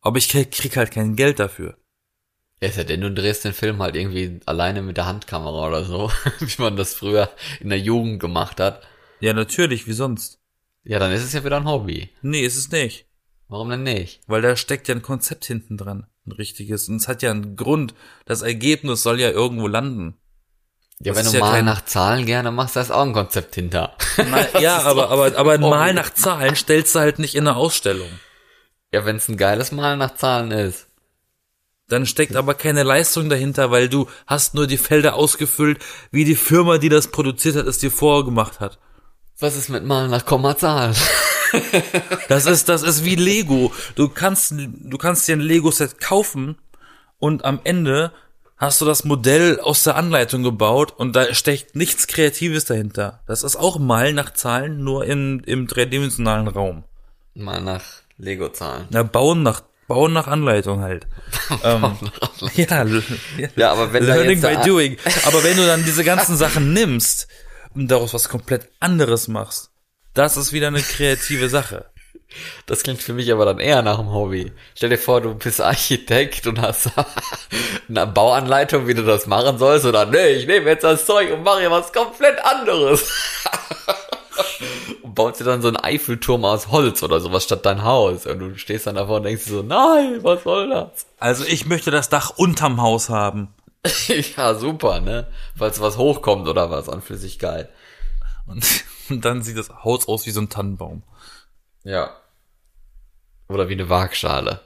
[0.00, 1.76] Aber ich krieg, krieg halt kein Geld dafür.
[2.60, 5.84] Ja, ist ja denn du drehst den Film halt irgendwie alleine mit der Handkamera oder
[5.84, 8.82] so, wie man das früher in der Jugend gemacht hat.
[9.20, 10.38] Ja, natürlich, wie sonst?
[10.84, 12.10] Ja, dann ist es ja wieder ein Hobby.
[12.22, 13.06] Nee, ist es nicht.
[13.48, 14.20] Warum denn nicht?
[14.26, 16.06] Weil da steckt ja ein Konzept hinten dran.
[16.26, 16.88] Ein richtiges.
[16.88, 17.94] Und es hat ja einen Grund.
[18.26, 20.16] Das Ergebnis soll ja irgendwo landen.
[21.00, 23.12] Ja, Das wenn du ja mal kein- nach Zahlen gerne machst, da ist auch ein
[23.12, 23.96] Konzept hinter.
[24.16, 25.60] Na, ja, aber, aber, aber ein.
[25.60, 28.08] Mal nach Zahlen stellst du halt nicht in eine Ausstellung.
[28.92, 30.87] Ja, wenn es ein geiles Mal nach Zahlen ist.
[31.88, 35.78] Dann steckt aber keine Leistung dahinter, weil du hast nur die Felder ausgefüllt,
[36.10, 38.78] wie die Firma, die das produziert hat, es dir vorgemacht hat.
[39.38, 40.94] Was ist mit Malen nach Kommazahlen?
[42.28, 43.72] Das ist, das ist wie Lego.
[43.94, 46.58] Du kannst, du kannst dir ein Lego-Set kaufen
[47.18, 48.12] und am Ende
[48.58, 53.22] hast du das Modell aus der Anleitung gebaut und da steckt nichts Kreatives dahinter.
[53.26, 56.84] Das ist auch mal nach Zahlen, nur in, im dreidimensionalen Raum.
[57.34, 57.84] Mal nach
[58.18, 58.88] Lego-Zahlen.
[58.90, 61.06] Na, bauen nach, bauen nach Anleitung halt.
[61.64, 61.96] ähm,
[62.54, 62.86] ja,
[63.56, 64.96] ja, aber wenn Learning by doing.
[65.24, 67.26] Aber wenn du dann diese ganzen Sachen nimmst
[67.74, 69.70] und daraus was komplett anderes machst,
[70.14, 71.86] das ist wieder eine kreative Sache.
[72.66, 74.52] Das klingt für mich aber dann eher nach einem Hobby.
[74.74, 76.90] Stell dir vor, du bist Architekt und hast
[77.88, 81.42] eine Bauanleitung, wie du das machen sollst, oder nee, ich nehme jetzt das Zeug und
[81.42, 83.10] mache hier was komplett anderes.
[85.18, 88.26] und baust dir dann so einen Eiffelturm aus Holz oder sowas statt dein Haus.
[88.26, 91.06] Und du stehst dann davor und denkst dir so, nein, was soll das?
[91.18, 93.48] Also ich möchte das Dach unterm Haus haben.
[94.36, 95.26] ja, super, ne?
[95.56, 97.68] Falls was hochkommt oder was an Flüssigkeit.
[98.46, 98.64] Und,
[99.10, 101.02] und dann sieht das Haus aus wie so ein Tannenbaum.
[101.84, 102.16] Ja.
[103.48, 104.60] Oder wie eine Waagschale.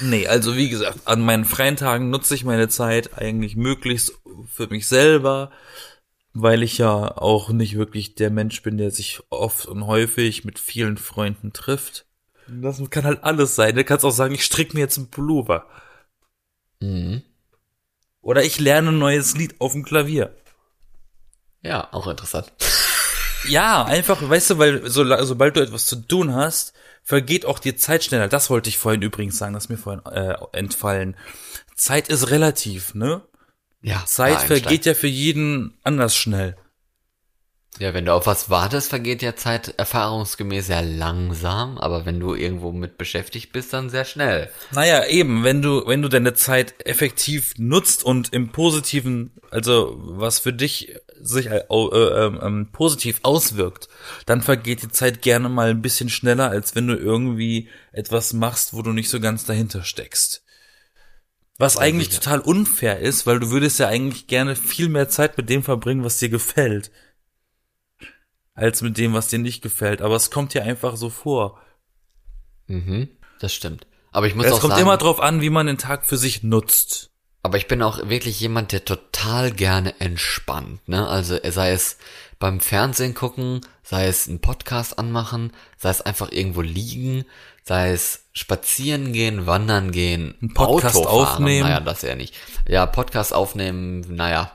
[0.00, 4.14] Nee, also wie gesagt, an meinen freien Tagen nutze ich meine Zeit eigentlich möglichst
[4.50, 5.50] für mich selber,
[6.32, 10.58] weil ich ja auch nicht wirklich der Mensch bin, der sich oft und häufig mit
[10.58, 12.06] vielen Freunden trifft.
[12.46, 13.76] Das kann halt alles sein.
[13.76, 15.66] Du kannst auch sagen, ich stricke mir jetzt einen Pullover.
[16.80, 17.22] Mhm.
[18.22, 20.34] Oder ich lerne ein neues Lied auf dem Klavier.
[21.62, 22.52] Ja, auch interessant.
[23.48, 27.74] Ja, einfach, weißt du, weil so, sobald du etwas zu tun hast, vergeht auch die
[27.74, 28.28] Zeit schneller.
[28.28, 31.16] Das wollte ich vorhin übrigens sagen, das ist mir vorhin äh, entfallen.
[31.74, 33.22] Zeit ist relativ, ne?
[33.82, 36.56] Ja, Zeit vergeht ja für jeden anders schnell.
[37.78, 42.34] Ja, wenn du auf was wartest, vergeht ja Zeit erfahrungsgemäß sehr langsam, aber wenn du
[42.34, 44.50] irgendwo mit beschäftigt bist, dann sehr schnell.
[44.72, 50.40] Naja, eben, wenn du, wenn du deine Zeit effektiv nutzt und im Positiven, also was
[50.40, 53.88] für dich sich äh, äh, äh, positiv auswirkt,
[54.26, 58.74] dann vergeht die Zeit gerne mal ein bisschen schneller, als wenn du irgendwie etwas machst,
[58.74, 60.42] wo du nicht so ganz dahinter steckst.
[61.60, 62.22] Was eigentlich sicher.
[62.22, 66.02] total unfair ist, weil du würdest ja eigentlich gerne viel mehr Zeit mit dem verbringen,
[66.02, 66.90] was dir gefällt,
[68.54, 70.00] als mit dem, was dir nicht gefällt.
[70.00, 71.60] Aber es kommt dir einfach so vor.
[72.66, 73.86] Mhm, das stimmt.
[74.10, 76.16] Aber ich muss Es auch kommt sagen, immer drauf an, wie man den Tag für
[76.16, 77.09] sich nutzt.
[77.42, 81.06] Aber ich bin auch wirklich jemand, der total gerne entspannt, ne?
[81.08, 81.96] Also sei es
[82.38, 87.24] beim Fernsehen gucken, sei es einen Podcast anmachen, sei es einfach irgendwo liegen,
[87.62, 91.68] sei es spazieren gehen, wandern gehen, Ein Podcast Auto fahren, aufnehmen.
[91.68, 92.34] Naja, das eher nicht.
[92.66, 94.52] Ja, Podcast aufnehmen, naja,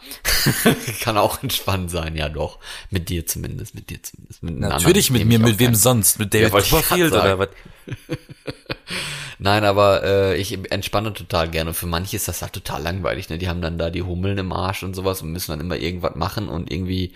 [1.02, 2.60] kann auch entspannt sein, ja doch.
[2.90, 4.44] Mit dir zumindest, mit dir zumindest.
[4.44, 6.20] Mit Natürlich anderen, mit mir, mit wem sonst?
[6.20, 7.50] Mit David ich Copperfield oder was?
[9.40, 11.72] Nein, aber äh, ich entspanne total gerne.
[11.72, 13.30] Und für manche ist das halt total langweilig.
[13.30, 13.38] Ne?
[13.38, 16.16] Die haben dann da die Hummeln im Arsch und sowas und müssen dann immer irgendwas
[16.16, 17.14] machen und irgendwie,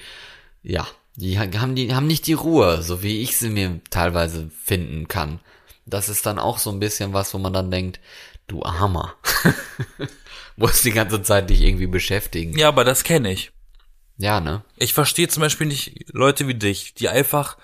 [0.63, 4.49] ja, die ha- haben die haben nicht die Ruhe, so wie ich sie mir teilweise
[4.63, 5.39] finden kann.
[5.85, 7.99] Das ist dann auch so ein bisschen was, wo man dann denkt,
[8.47, 9.15] du Armer,
[10.55, 12.57] musst die ganze Zeit dich irgendwie beschäftigen.
[12.57, 13.51] Ja, aber das kenne ich.
[14.17, 14.63] Ja, ne?
[14.77, 17.57] Ich verstehe zum Beispiel nicht Leute wie dich, die einfach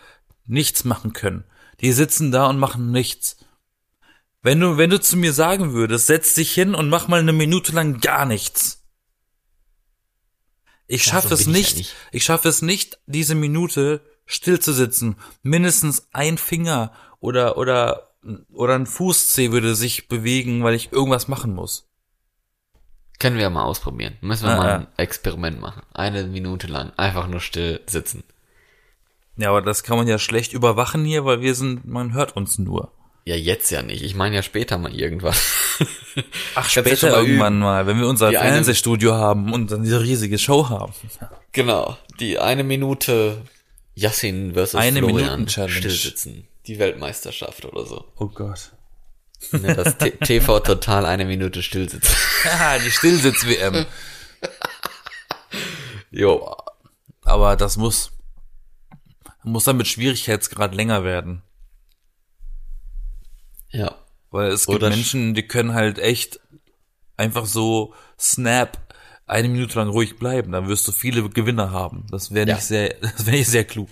[0.48, 1.44] nichts machen können.
[1.82, 3.38] Die sitzen da und machen nichts.
[4.46, 7.34] Wenn du, wenn du zu mir sagen würdest, setz dich hin und mach mal eine
[7.34, 8.84] Minute lang gar nichts.
[10.86, 11.96] Ich Ja, schaffe so es ich ja nicht, nicht.
[12.12, 15.16] ich schaffe es nicht, diese Minute still zu sitzen.
[15.42, 18.12] Mindestens ein Finger oder, oder,
[18.54, 21.90] oder ein Fußzeh würde sich bewegen, weil ich irgendwas machen muss.
[23.18, 24.16] Können wir ja mal ausprobieren.
[24.22, 24.76] Müssen wir Ah, mal ja.
[24.76, 25.82] ein Experiment machen.
[25.92, 28.24] Eine Minute lang einfach nur still sitzen.
[29.38, 32.60] Ja, aber das kann man ja schlecht überwachen hier, weil wir sind, man hört uns
[32.60, 32.92] nur.
[33.28, 34.04] Ja, jetzt ja nicht.
[34.04, 35.34] Ich meine ja später mal irgendwann.
[36.54, 40.00] Ach, später mal irgendwann mal, wenn wir unser Die eine- Fernsehstudio haben und dann diese
[40.02, 40.94] riesige Show haben.
[41.52, 43.42] Genau, die eine Minute
[43.96, 46.48] Yassin versus Eine Florian stillsitzen.
[46.68, 48.06] Die Weltmeisterschaft oder so.
[48.18, 48.72] Oh Gott.
[49.52, 52.16] Ne, das TV total eine Minute stillsitzen.
[52.46, 53.86] Ja, die Stillsitz-WM.
[56.12, 56.56] Jo.
[57.24, 58.12] Aber das muss,
[59.44, 61.42] muss dann mit Schwierigkeitsgrad länger werden.
[63.76, 63.96] Ja.
[64.32, 66.40] Weil es gibt Oder Menschen, die können halt echt
[67.18, 68.78] einfach so snap
[69.28, 70.52] eine Minute lang ruhig bleiben.
[70.52, 72.06] Dann wirst du viele Gewinner haben.
[72.12, 72.56] Das wäre Ja.
[72.56, 73.90] nicht sehr, das wäre nicht sehr klug.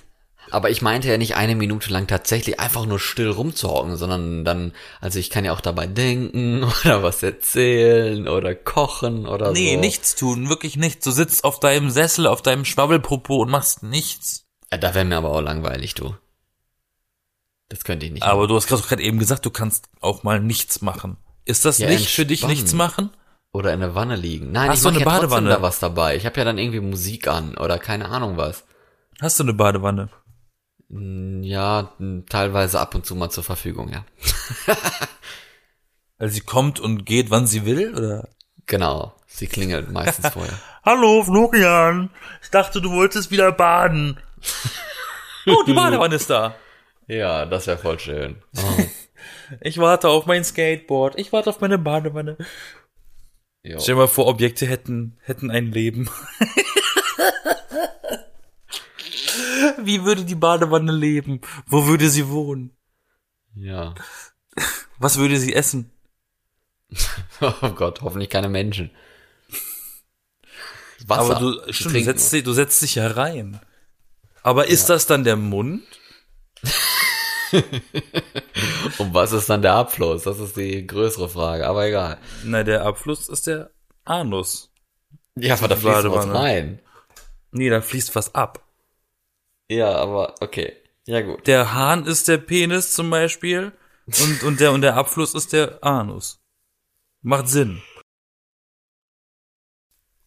[0.52, 4.74] Aber ich meinte ja nicht eine Minute lang tatsächlich einfach nur still rumzuhocken, sondern dann,
[5.00, 9.80] also ich kann ja auch dabei denken oder was erzählen oder kochen oder Nee, so.
[9.80, 11.06] nichts tun, wirklich nichts.
[11.06, 14.46] Du sitzt auf deinem Sessel, auf deinem Schwabbelpopo und machst nichts.
[14.72, 16.14] Ja, da wäre mir aber auch langweilig, du.
[17.74, 18.22] Das könnte ich nicht.
[18.24, 21.18] Aber du hast gerade eben gesagt, du kannst auch mal nichts machen.
[21.44, 22.56] Ist das Ja, nicht für dich entspannen.
[22.56, 23.10] nichts machen?
[23.52, 24.52] Oder in der Wanne liegen.
[24.52, 25.50] Nein, Hast ich du mach eine ja trotzdem Badewanne?
[25.50, 26.16] da was dabei.
[26.16, 28.64] Ich habe ja dann irgendwie Musik an oder keine Ahnung was.
[29.20, 30.10] Hast du eine Badewanne?
[30.92, 34.06] Hm, Ja, hm, teilweise ab und zu mal zur Verfügung, ja.
[36.20, 38.30] Also sie kommt und geht, wann sie will, oder?
[38.68, 39.14] Genau.
[39.26, 40.54] Sie klingelt meistens vorher.
[40.86, 42.12] Hallo, Florian.
[42.42, 44.20] Ich dachte, du wolltest wieder baden.
[45.46, 46.56] Oh, die Badewanne ist da.
[47.08, 48.42] Ja, das wäre voll schön.
[48.58, 48.84] Oh,
[49.62, 51.18] Ich warte auf mein Skateboard.
[51.20, 52.38] Ich warte auf meine Badewanne.
[53.64, 53.80] jo.
[53.80, 56.10] Stell dir mal vor, Objekte hätten, hätten ein Leben.
[59.80, 61.42] Wie würde die Badewanne leben?
[61.68, 62.76] Wo würde sie wohnen?
[63.56, 63.94] Ja.
[64.98, 65.92] Was würde sie essen?
[67.42, 68.90] Oh Gott, hoffentlich keine Menschen.
[71.08, 71.36] Wasser.
[71.38, 73.60] Aber du, stimmt, du, setzt, dich- du setzt dich ja rein.
[74.44, 75.84] Aber ist das dann der Mund?
[78.98, 80.24] Und was ist dann der Abfluss?
[80.24, 82.18] Das ist die größere Frage, aber egal.
[82.44, 83.72] Na, der Abfluss ist der
[84.06, 84.72] Anus.
[85.36, 86.80] Ja, aber da fließt was rein.
[87.52, 88.64] Nee, da fließt was ab.
[89.70, 90.74] Ja, aber okay.
[91.06, 91.48] Ja gut.
[91.48, 93.72] Der Hahn ist der Penis zum Beispiel
[94.06, 96.40] und, und, der, und der Abfluss ist der Anus.
[97.22, 97.82] Macht Sinn.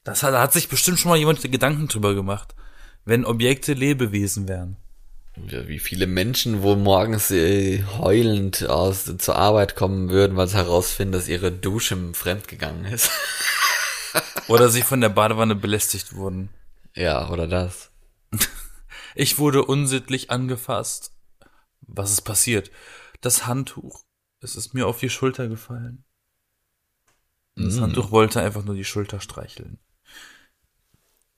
[0.04, 2.54] Das hat, da hat sich bestimmt schon mal jemand Gedanken drüber gemacht,
[3.04, 4.76] wenn Objekte Lebewesen wären.
[5.36, 11.12] Wie viele Menschen wohl morgens äh, heulend aus zur Arbeit kommen würden, weil sie herausfinden,
[11.12, 13.10] dass ihre Dusche fremdgegangen ist.
[14.48, 16.48] Oder sie von der Badewanne belästigt wurden.
[16.94, 17.90] ja, oder das.
[19.18, 21.12] Ich wurde unsittlich angefasst.
[21.80, 22.70] Was ist passiert?
[23.22, 24.04] Das Handtuch.
[24.40, 26.04] Es ist mir auf die Schulter gefallen.
[27.56, 27.80] Das Mm.
[27.82, 29.78] Handtuch wollte einfach nur die Schulter streicheln.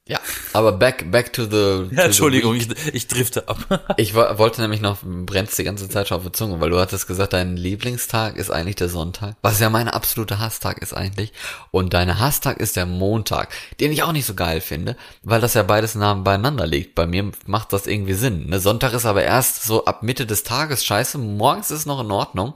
[0.08, 0.20] Ja,
[0.54, 1.94] aber back, back to the.
[1.94, 3.58] Ja, Entschuldigung, ich, ich drifte ab.
[3.98, 7.06] ich wollte nämlich noch, brennst die ganze Zeit schon auf der Zunge, weil du hattest
[7.06, 11.34] gesagt, dein Lieblingstag ist eigentlich der Sonntag, was ja mein absoluter Hasstag ist eigentlich.
[11.72, 15.52] Und deine Hasstag ist der Montag, den ich auch nicht so geil finde, weil das
[15.52, 16.94] ja beides nah beieinander liegt.
[16.94, 18.48] Bei mir macht das irgendwie Sinn.
[18.48, 18.60] Ne?
[18.60, 22.10] Sonntag ist aber erst so ab Mitte des Tages scheiße, morgens ist es noch in
[22.10, 22.54] Ordnung.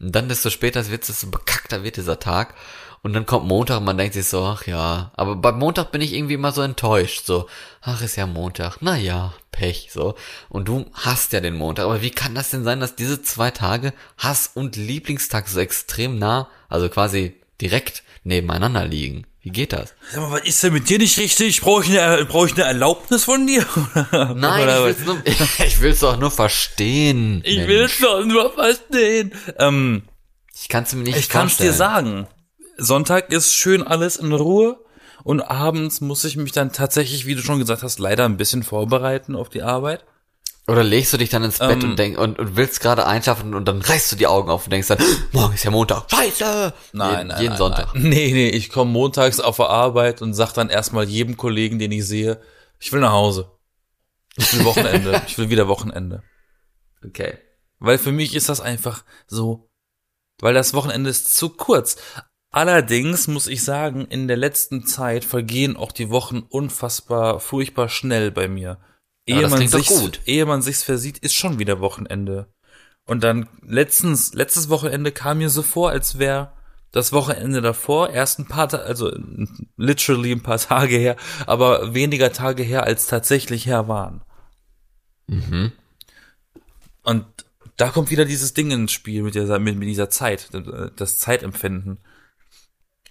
[0.00, 2.54] Und dann desto später wird es so bekackter wird dieser Tag.
[3.02, 5.12] Und dann kommt Montag und man denkt sich so, ach ja.
[5.16, 7.24] Aber beim Montag bin ich irgendwie immer so enttäuscht.
[7.26, 7.46] So,
[7.80, 8.78] ach ist ja Montag.
[8.80, 9.90] Na ja, Pech.
[9.92, 10.14] So.
[10.48, 11.84] Und du hast ja den Montag.
[11.84, 16.18] Aber wie kann das denn sein, dass diese zwei Tage Hass und Lieblingstag so extrem
[16.18, 19.26] nah, also quasi direkt nebeneinander liegen?
[19.42, 19.94] Wie geht das?
[20.10, 21.60] Sag mal, was ist denn mit dir nicht richtig?
[21.60, 23.64] Brauche ich eine, brauche ich eine Erlaubnis von dir?
[24.34, 25.22] Nein, ich will's, nur,
[25.66, 27.40] ich will's doch nur verstehen.
[27.44, 27.68] Ich Mensch.
[27.68, 29.32] will's doch nur verstehen.
[29.58, 30.02] Ähm,
[30.60, 32.26] ich kann's mir nicht Ich kann's dir sagen.
[32.78, 34.78] Sonntag ist schön alles in Ruhe
[35.24, 38.62] und abends muss ich mich dann tatsächlich, wie du schon gesagt hast, leider ein bisschen
[38.62, 40.04] vorbereiten auf die Arbeit.
[40.68, 43.54] Oder legst du dich dann ins Bett ähm, und, denk, und, und willst gerade einschlafen
[43.54, 44.98] und dann reißt du die Augen auf und denkst dann,
[45.32, 46.74] morgen ist ja Montag, scheiße!
[46.92, 47.94] Nein, jeden, nein, jeden nein, Sonntag.
[47.94, 48.08] Nein.
[48.10, 51.90] Nee, nee, ich komme montags auf der Arbeit und sag dann erstmal jedem Kollegen, den
[51.90, 52.40] ich sehe,
[52.78, 53.50] ich will nach Hause.
[54.36, 55.22] Ich will Wochenende.
[55.26, 56.22] ich will wieder Wochenende.
[57.04, 57.38] Okay.
[57.80, 59.70] Weil für mich ist das einfach so,
[60.40, 61.96] weil das Wochenende ist zu kurz.
[62.50, 68.30] Allerdings muss ich sagen, in der letzten Zeit vergehen auch die Wochen unfassbar furchtbar schnell
[68.30, 68.78] bei mir.
[69.26, 72.48] Ehe, ja, man sich's, ehe man sich's versieht, ist schon wieder Wochenende.
[73.04, 76.52] Und dann letztens, letztes Wochenende kam mir so vor, als wäre
[76.90, 79.12] das Wochenende davor erst ein paar, Tage, also
[79.76, 84.22] literally ein paar Tage her, aber weniger Tage her, als tatsächlich her waren.
[85.26, 85.72] Mhm.
[87.02, 87.26] Und
[87.76, 90.48] da kommt wieder dieses Ding ins Spiel mit dieser, mit, mit dieser Zeit,
[90.96, 91.98] das Zeitempfinden.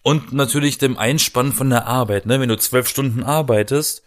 [0.07, 2.39] Und natürlich dem Einspannen von der Arbeit, ne?
[2.39, 4.03] Wenn du zwölf Stunden arbeitest,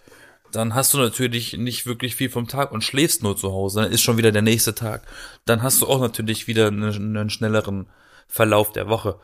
[0.50, 3.82] dann hast du natürlich nicht wirklich viel vom Tag und schläfst nur zu Hause.
[3.82, 5.06] Dann ist schon wieder der nächste Tag.
[5.44, 7.86] Dann hast du auch natürlich wieder einen, einen schnelleren
[8.28, 9.20] Verlauf der Woche.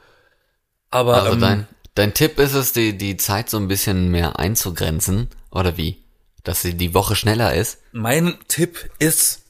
[0.90, 4.38] Aber also ähm, dein, dein Tipp ist es, die, die Zeit so ein bisschen mehr
[4.38, 6.04] einzugrenzen, oder wie?
[6.44, 7.78] Dass sie die Woche schneller ist?
[7.92, 9.46] Mein Tipp ist,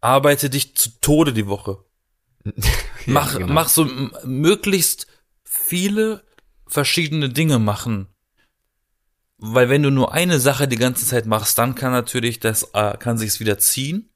[0.00, 1.78] arbeite dich zu Tode die Woche.
[2.44, 2.52] ja,
[3.06, 3.52] mach, genau.
[3.52, 3.88] mach so
[4.24, 5.06] möglichst
[5.66, 6.24] viele
[6.66, 8.08] verschiedene Dinge machen.
[9.38, 12.96] Weil wenn du nur eine Sache die ganze Zeit machst, dann kann natürlich das, äh,
[12.98, 14.10] kann sich's wieder ziehen,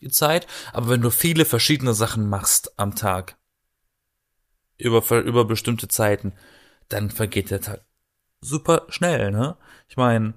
[0.00, 0.46] die Zeit.
[0.72, 3.36] Aber wenn du viele verschiedene Sachen machst am Tag,
[4.76, 6.32] über, über bestimmte Zeiten,
[6.88, 7.84] dann vergeht der Tag
[8.40, 9.56] super schnell, ne?
[9.88, 10.34] Ich meine,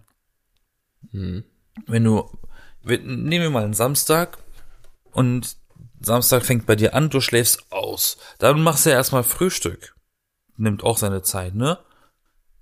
[1.12, 1.44] hm.
[1.86, 2.30] wenn du,
[2.84, 4.40] nehmen wir mal einen Samstag
[5.12, 5.56] und
[6.00, 8.18] Samstag fängt bei dir an, du schläfst aus.
[8.40, 9.96] Dann machst du ja erstmal Frühstück
[10.62, 11.80] nimmt auch seine Zeit, ne?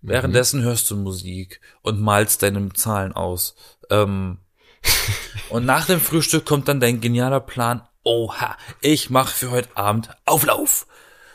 [0.02, 0.10] Mhm.
[0.10, 3.56] Währenddessen hörst du Musik und malst deine Zahlen aus.
[3.90, 4.40] Ähm,
[5.50, 7.82] und nach dem Frühstück kommt dann dein genialer Plan.
[8.04, 10.88] Oha, ich mache für heute Abend Auflauf.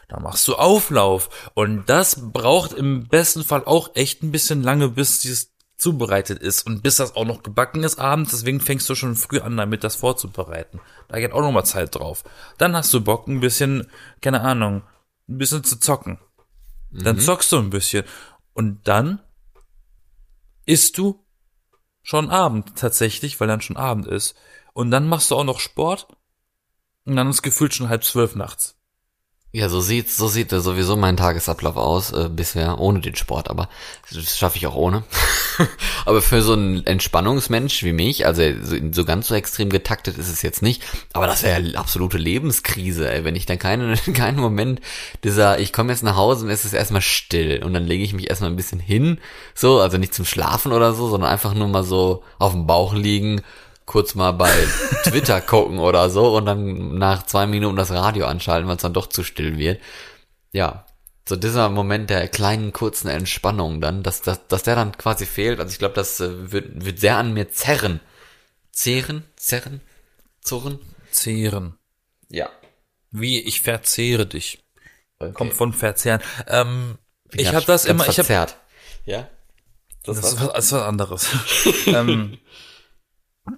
[0.08, 1.50] Da machst du Auflauf.
[1.54, 6.66] Und das braucht im besten Fall auch echt ein bisschen lange, bis dieses zubereitet ist
[6.66, 9.84] und bis das auch noch gebacken ist abends, deswegen fängst du schon früh an damit,
[9.84, 10.80] das vorzubereiten.
[11.08, 12.24] Da geht auch noch mal Zeit drauf.
[12.58, 13.88] Dann hast du Bock, ein bisschen,
[14.20, 14.82] keine Ahnung,
[15.28, 16.18] ein bisschen zu zocken.
[17.02, 17.20] Dann mhm.
[17.20, 18.04] zockst du ein bisschen.
[18.52, 19.20] Und dann
[20.66, 21.24] isst du
[22.02, 24.36] schon Abend tatsächlich, weil dann schon Abend ist.
[24.72, 26.08] Und dann machst du auch noch Sport.
[27.04, 28.76] Und dann ist gefühlt schon halb zwölf nachts.
[29.56, 33.68] Ja, so sieht so sieht sowieso mein Tagesablauf aus äh, bisher ohne den Sport, aber
[34.12, 35.04] das schaffe ich auch ohne.
[36.06, 40.28] aber für so einen Entspannungsmensch wie mich, also so, so ganz so extrem getaktet ist
[40.28, 44.40] es jetzt nicht, aber das wäre ja absolute Lebenskrise, ey, wenn ich dann keinen keinen
[44.40, 44.80] Moment
[45.22, 48.12] dieser ich komme jetzt nach Hause und es ist erstmal still und dann lege ich
[48.12, 49.18] mich erstmal ein bisschen hin,
[49.54, 52.92] so, also nicht zum Schlafen oder so, sondern einfach nur mal so auf dem Bauch
[52.92, 53.40] liegen
[53.86, 54.52] kurz mal bei
[55.04, 58.94] Twitter gucken oder so und dann nach zwei Minuten das Radio anschalten, weil es dann
[58.94, 59.80] doch zu still wird.
[60.52, 60.86] Ja,
[61.28, 65.58] so dieser Moment der kleinen kurzen Entspannung dann, dass, dass, dass der dann quasi fehlt.
[65.58, 68.00] Also ich glaube, das äh, wird, wird sehr an mir zerren.
[68.72, 69.24] Zehren?
[69.36, 69.80] Zerren?
[70.40, 70.78] Zurren?
[71.10, 71.78] Zehren.
[72.28, 72.50] Ja.
[73.10, 74.64] Wie ich verzehre dich.
[75.18, 75.32] Okay.
[75.32, 76.20] Kommt von verzehren.
[76.48, 76.98] Ähm,
[77.32, 78.06] ich habe das immer.
[78.08, 78.28] Ich hab,
[79.06, 79.28] ja.
[80.02, 81.28] Das, das, ist, was, das ist was anderes.
[81.86, 82.38] ähm,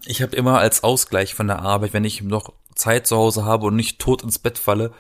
[0.05, 3.67] ich habe immer als Ausgleich von der Arbeit, wenn ich noch Zeit zu Hause habe
[3.67, 4.93] und nicht tot ins Bett falle,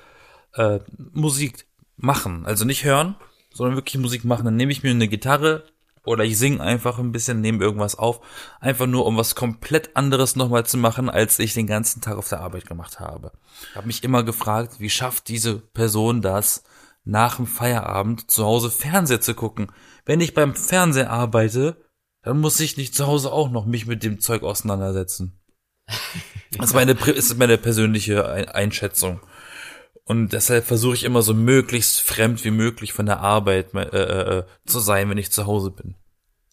[0.55, 0.80] äh,
[1.12, 1.66] Musik
[1.97, 2.47] machen.
[2.47, 3.16] Also nicht hören,
[3.53, 4.45] sondern wirklich Musik machen.
[4.45, 5.64] Dann nehme ich mir eine Gitarre
[6.05, 8.20] oder ich singe einfach ein bisschen, nehme irgendwas auf.
[8.61, 12.28] Einfach nur, um was komplett anderes nochmal zu machen, als ich den ganzen Tag auf
[12.28, 13.32] der Arbeit gemacht habe.
[13.70, 16.62] Ich habe mich immer gefragt, wie schafft diese Person das,
[17.05, 19.72] nach dem Feierabend zu Hause Fernseher zu gucken?
[20.05, 21.76] Wenn ich beim Fernseher arbeite,
[22.27, 25.39] dann muss ich nicht zu Hause auch noch mich mit dem Zeug auseinandersetzen.
[26.59, 29.20] Das ist meine, ist meine persönliche Einschätzung.
[30.05, 34.45] Und deshalb versuche ich immer so möglichst fremd wie möglich von der Arbeit äh, äh,
[34.64, 35.97] zu sein, wenn ich zu Hause bin.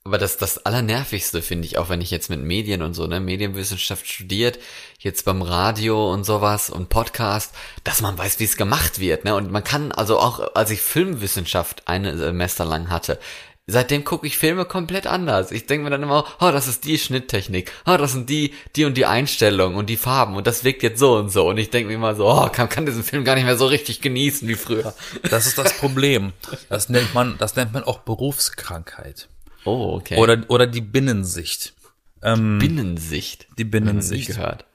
[0.04, 3.22] Aber das, das Allernervigste finde ich, auch wenn ich jetzt mit Medien und so, ne,
[3.22, 4.60] Medienwissenschaft studiert,
[5.00, 7.54] jetzt beim Radio und sowas und Podcast,
[7.86, 10.82] dass man weiß, wie es gemacht wird, ne, und man kann, also auch, als ich
[10.82, 13.20] Filmwissenschaft eine Semester lang hatte,
[13.68, 15.52] seitdem gucke ich Filme komplett anders.
[15.52, 18.86] Ich denke mir dann immer, oh, das ist die Schnitttechnik, oh, das sind die, die
[18.86, 21.48] und die Einstellungen und die Farben und das wirkt jetzt so und so.
[21.50, 23.66] Und ich denke mir immer so, oh, kann, kann diesen Film gar nicht mehr so
[23.66, 24.94] richtig genießen wie früher.
[25.30, 26.34] Das ist das Problem.
[26.70, 29.30] Das nennt man, das nennt man auch Berufskrankheit.
[29.66, 30.18] Oh, okay.
[30.18, 31.74] Oder, oder die Binnensicht.
[32.22, 33.48] Ähm, Binnensicht.
[33.58, 34.28] Die Binnensicht.
[34.28, 34.66] gehört.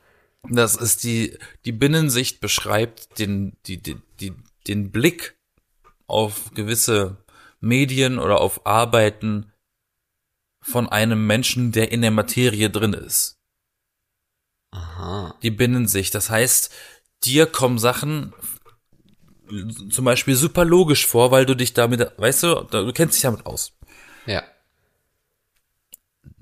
[0.48, 4.32] Das ist die, die Binnensicht beschreibt den, die, die, die,
[4.66, 5.36] den Blick
[6.06, 7.18] auf gewisse
[7.60, 9.52] Medien oder auf Arbeiten
[10.60, 13.38] von einem Menschen, der in der Materie drin ist.
[14.70, 15.34] Aha.
[15.42, 16.14] Die Binnensicht.
[16.14, 16.72] Das heißt,
[17.24, 18.32] dir kommen Sachen
[19.90, 23.46] zum Beispiel super logisch vor, weil du dich damit, weißt du, du kennst dich damit
[23.46, 23.72] aus.
[24.26, 24.42] Ja.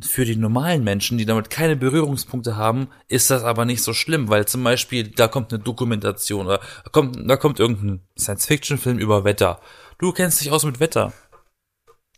[0.00, 4.28] Für die normalen Menschen, die damit keine Berührungspunkte haben, ist das aber nicht so schlimm,
[4.28, 9.24] weil zum Beispiel da kommt eine Dokumentation oder da kommt, da kommt irgendein Science-Fiction-Film über
[9.24, 9.60] Wetter.
[9.98, 11.12] Du kennst dich aus mit Wetter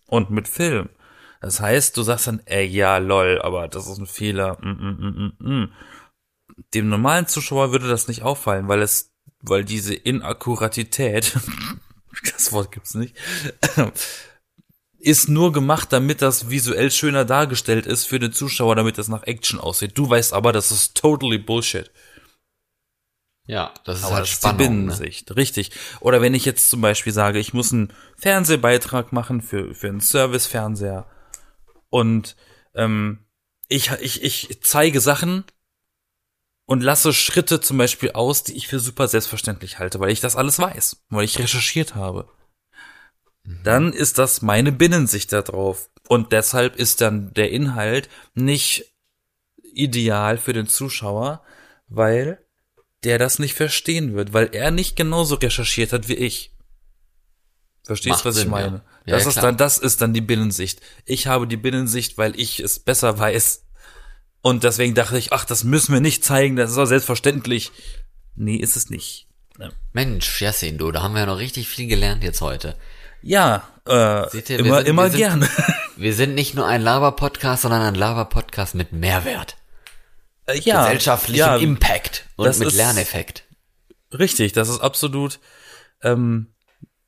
[0.07, 0.89] und mit Film.
[1.41, 4.59] Das heißt, du sagst dann, ey, ja, lol, aber das ist ein Fehler.
[4.61, 5.73] Mm, mm, mm, mm.
[6.75, 11.39] Dem normalen Zuschauer würde das nicht auffallen, weil es, weil diese Inakkuratität,
[12.35, 13.15] das Wort gibt's nicht,
[14.99, 19.23] ist nur gemacht, damit das visuell schöner dargestellt ist für den Zuschauer, damit das nach
[19.23, 19.97] Action aussieht.
[19.97, 21.91] Du weißt aber, das ist totally Bullshit.
[23.49, 24.59] Ja, das ist Aber halt Spannung.
[24.59, 24.69] die ne?
[24.69, 25.71] Binnensicht, richtig.
[26.01, 30.01] Oder wenn ich jetzt zum Beispiel sage, ich muss einen Fernsehbeitrag machen für, für einen
[30.01, 31.07] Servicefernseher
[31.89, 32.37] und
[32.75, 33.25] ähm,
[33.67, 35.45] ich, ich, ich zeige Sachen
[36.67, 40.37] und lasse Schritte zum Beispiel aus, die ich für super selbstverständlich halte, weil ich das
[40.37, 42.29] alles weiß, weil ich recherchiert habe.
[43.45, 43.61] Mhm.
[43.65, 45.89] Dann ist das meine Binnensicht da drauf.
[46.07, 48.93] Und deshalb ist dann der Inhalt nicht
[49.63, 51.43] ideal für den Zuschauer,
[51.87, 52.45] weil
[53.09, 56.53] der das nicht verstehen wird, weil er nicht genauso recherchiert hat wie ich.
[57.85, 58.83] Verstehst Macht was ich Sinn, meine?
[59.07, 59.15] ja.
[59.15, 59.47] Das ja, ist klar.
[59.47, 60.81] dann, das ist dann die Binnensicht.
[61.07, 63.65] Ich habe die Binnensicht, weil ich es besser weiß.
[64.43, 67.73] Und deswegen dachte ich, ach, das müssen wir nicht zeigen, das ist doch selbstverständlich.
[68.37, 69.27] Nee, ist es nicht.
[69.59, 72.77] Ja, Mensch, Yassin, du, da haben wir ja noch richtig viel gelernt jetzt heute.
[73.23, 75.49] ja äh, Seht ihr, immer, sind- immer wir sind- gern.
[75.97, 79.57] Wir sind nicht nur ein Laber-Podcast, sondern ein Laber-Podcast mit Mehrwert.
[80.49, 83.45] Äh, ja, Gesellschaftlichem ja, Impact und mit ist- Lerneffekt.
[84.13, 85.39] Richtig, das ist absolut
[86.03, 86.55] ähm,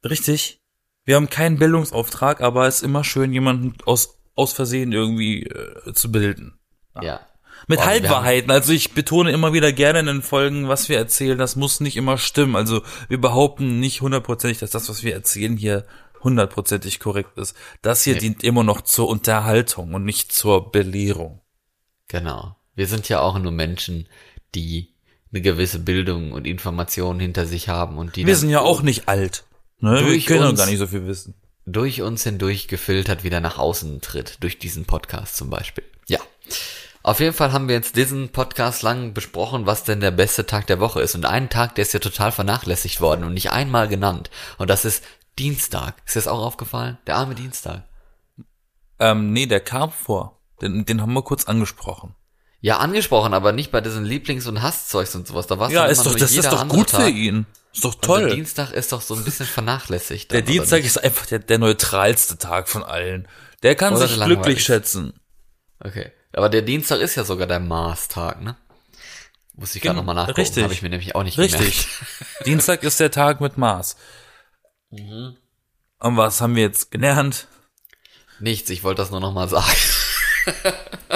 [0.05, 0.61] richtig.
[1.05, 5.93] Wir haben keinen Bildungsauftrag, aber es ist immer schön, jemanden aus, aus Versehen irgendwie äh,
[5.95, 6.59] zu bilden.
[7.01, 7.21] Ja.
[7.67, 8.51] Mit Boah, wir Halbwahrheiten.
[8.51, 11.97] Also ich betone immer wieder gerne in den Folgen, was wir erzählen, das muss nicht
[11.97, 12.57] immer stimmen.
[12.57, 15.87] Also wir behaupten nicht hundertprozentig, dass das, was wir erzählen, hier
[16.23, 17.57] hundertprozentig korrekt ist.
[17.83, 18.21] Das hier Nee.
[18.21, 21.41] dient immer noch zur Unterhaltung und nicht zur Belehrung.
[22.09, 22.57] Genau.
[22.75, 24.07] Wir sind ja auch nur Menschen,
[24.55, 24.89] die
[25.33, 29.09] eine gewisse Bildung und Informationen hinter sich haben und die Wir sind ja auch nicht
[29.09, 29.45] alt.
[29.79, 30.05] Ne?
[30.07, 31.35] Wir können uns- gar nicht so viel wissen.
[31.67, 35.85] durch uns hindurch gefiltert wieder nach außen tritt, durch diesen Podcast zum Beispiel.
[36.09, 36.19] Ja.
[37.03, 40.67] Auf jeden Fall haben wir jetzt diesen Podcast lang besprochen, was denn der beste Tag
[40.67, 41.15] der Woche ist.
[41.15, 44.31] Und einen Tag, der ist ja total vernachlässigt worden und nicht einmal genannt.
[44.59, 45.05] Und das ist
[45.39, 45.95] Dienstag.
[46.05, 46.99] Ist dir das auch aufgefallen?
[47.07, 47.85] Der arme Dienstag.
[48.99, 50.41] Ähm, nee, der kam vor.
[50.61, 52.15] Den, den haben wir kurz angesprochen.
[52.63, 55.47] Ja, angesprochen, aber nicht bei diesen Lieblings- und Hasszeugs und sowas.
[55.47, 57.47] Da war Ja, dann ist doch, das ist doch gut für ihn.
[57.73, 58.31] Ist doch Und der toll.
[58.35, 60.31] Dienstag ist doch so ein bisschen vernachlässigt.
[60.33, 63.27] Der Dienstag ist einfach der, der neutralste Tag von allen.
[63.63, 65.15] Der kann Oder sich der glücklich schätzen.
[65.83, 66.13] Okay.
[66.33, 68.57] Aber der Dienstag ist ja sogar der Mars-Tag, ne?
[69.55, 70.41] Muss ich gerade Genau, nochmal nachgucken.
[70.41, 70.63] richtig.
[70.63, 71.87] Habe ich mir nämlich auch nicht Richtig.
[72.45, 73.97] Dienstag ist der Tag mit Mars.
[74.91, 75.37] Mhm.
[75.99, 77.47] Und was haben wir jetzt gelernt?
[78.39, 79.67] Nichts, ich wollte das nur nochmal sagen.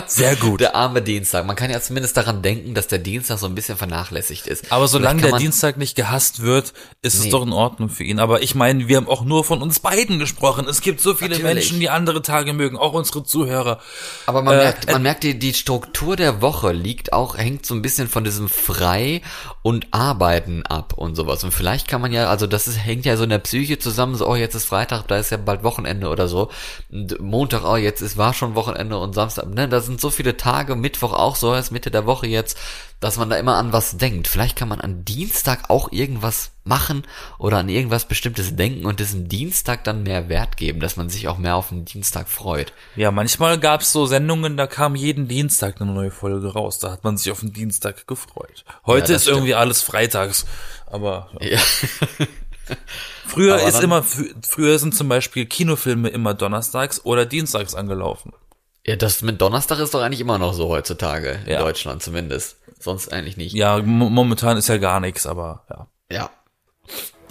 [0.07, 0.61] Sehr gut.
[0.61, 1.47] Der arme Dienstag.
[1.47, 4.71] Man kann ja zumindest daran denken, dass der Dienstag so ein bisschen vernachlässigt ist.
[4.73, 6.73] Aber solange der Dienstag nicht gehasst wird,
[7.03, 7.31] ist es Nee.
[7.31, 8.19] doch in Ordnung für ihn.
[8.19, 10.67] Aber ich meine, wir haben auch nur von uns beiden gesprochen.
[10.69, 11.55] Es gibt so viele Natürlich.
[11.55, 13.81] Menschen, die andere Tage mögen, auch unsere Zuhörer.
[14.27, 17.75] Aber man Äh, merkt, man merkt, die, die Struktur der Woche liegt auch, hängt so
[17.75, 19.23] ein bisschen von diesem Frei
[19.63, 21.45] und Arbeiten ab und sowas.
[21.45, 24.17] Und vielleicht kann man ja, also das ist, hängt ja so in der Psyche zusammen,
[24.17, 26.51] so, oh, jetzt ist Freitag, da ist ja bald Wochenende oder so.
[26.91, 30.37] Und Montag, oh, jetzt ist, war schon Wochenende und Samstag, ne, da sind so viele
[30.37, 32.59] Tage, Mittwoch auch so, ist Mitte der Woche jetzt,
[33.01, 34.29] dass man da immer an was denkt.
[34.29, 37.03] Vielleicht kann man an Dienstag auch irgendwas machen
[37.39, 41.29] oder an irgendwas Bestimmtes denken und diesem Dienstag dann mehr Wert geben, dass man sich
[41.29, 42.73] auch mehr auf den Dienstag freut.
[42.97, 46.79] Ja, manchmal gab's so Sendungen, da kam jeden Dienstag eine neue Folge raus.
[46.79, 48.65] Da hat man sich auf den Dienstag gefreut.
[48.87, 50.47] Heute Ja, ist irgendwie alles freitags.
[50.87, 51.59] Aber ja.
[51.59, 51.61] Ja.
[53.27, 58.33] früher Aber ist immer, fr- früher sind zum Beispiel Kinofilme immer donnerstags oder dienstags angelaufen.
[58.87, 61.59] Ja, das mit Donnerstag ist doch eigentlich immer noch so heutzutage, in Ja.
[61.61, 62.59] Deutschland zumindest.
[62.79, 63.55] Sonst eigentlich nicht.
[63.55, 65.87] Ja, mo- momentan ist ja gar nichts, aber ja.
[66.11, 66.31] Ja.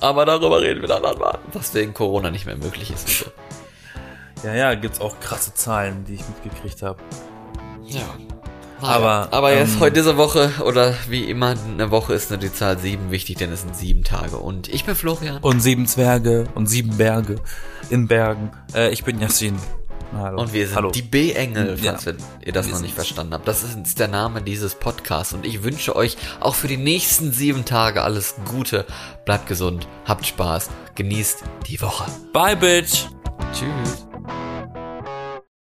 [0.02, 3.08] Aber darüber reden wir dann mal, was wegen Corona nicht mehr möglich ist.
[3.08, 3.26] So.
[4.44, 7.00] Ja, ja, gibt's auch krasse Zahlen, die ich mitgekriegt habe.
[7.86, 8.02] Ja.
[8.82, 12.52] Aber, aber jetzt ähm, heute diese Woche oder wie immer eine Woche ist nur die
[12.52, 14.38] Zahl sieben wichtig, denn es sind sieben Tage.
[14.38, 15.38] Und ich bin Florian.
[15.38, 17.36] Und sieben Zwerge und sieben Berge
[17.90, 18.52] in Bergen.
[18.76, 19.58] Äh, ich bin Yassin.
[20.16, 20.42] Hallo.
[20.42, 20.92] Und wir sind Hallo.
[20.92, 21.94] die B-Engel, Ja.
[21.94, 22.06] falls
[22.42, 23.48] ihr das Wir noch nicht verstanden habt.
[23.48, 25.34] Das ist der Name dieses Podcasts.
[25.34, 28.86] Und ich wünsche euch auch für die nächsten sieben Tage alles Gute.
[29.26, 32.06] Bleibt gesund, habt Spaß, genießt die Woche.
[32.32, 33.06] Bye, Bitch.
[33.54, 34.08] Tschüss.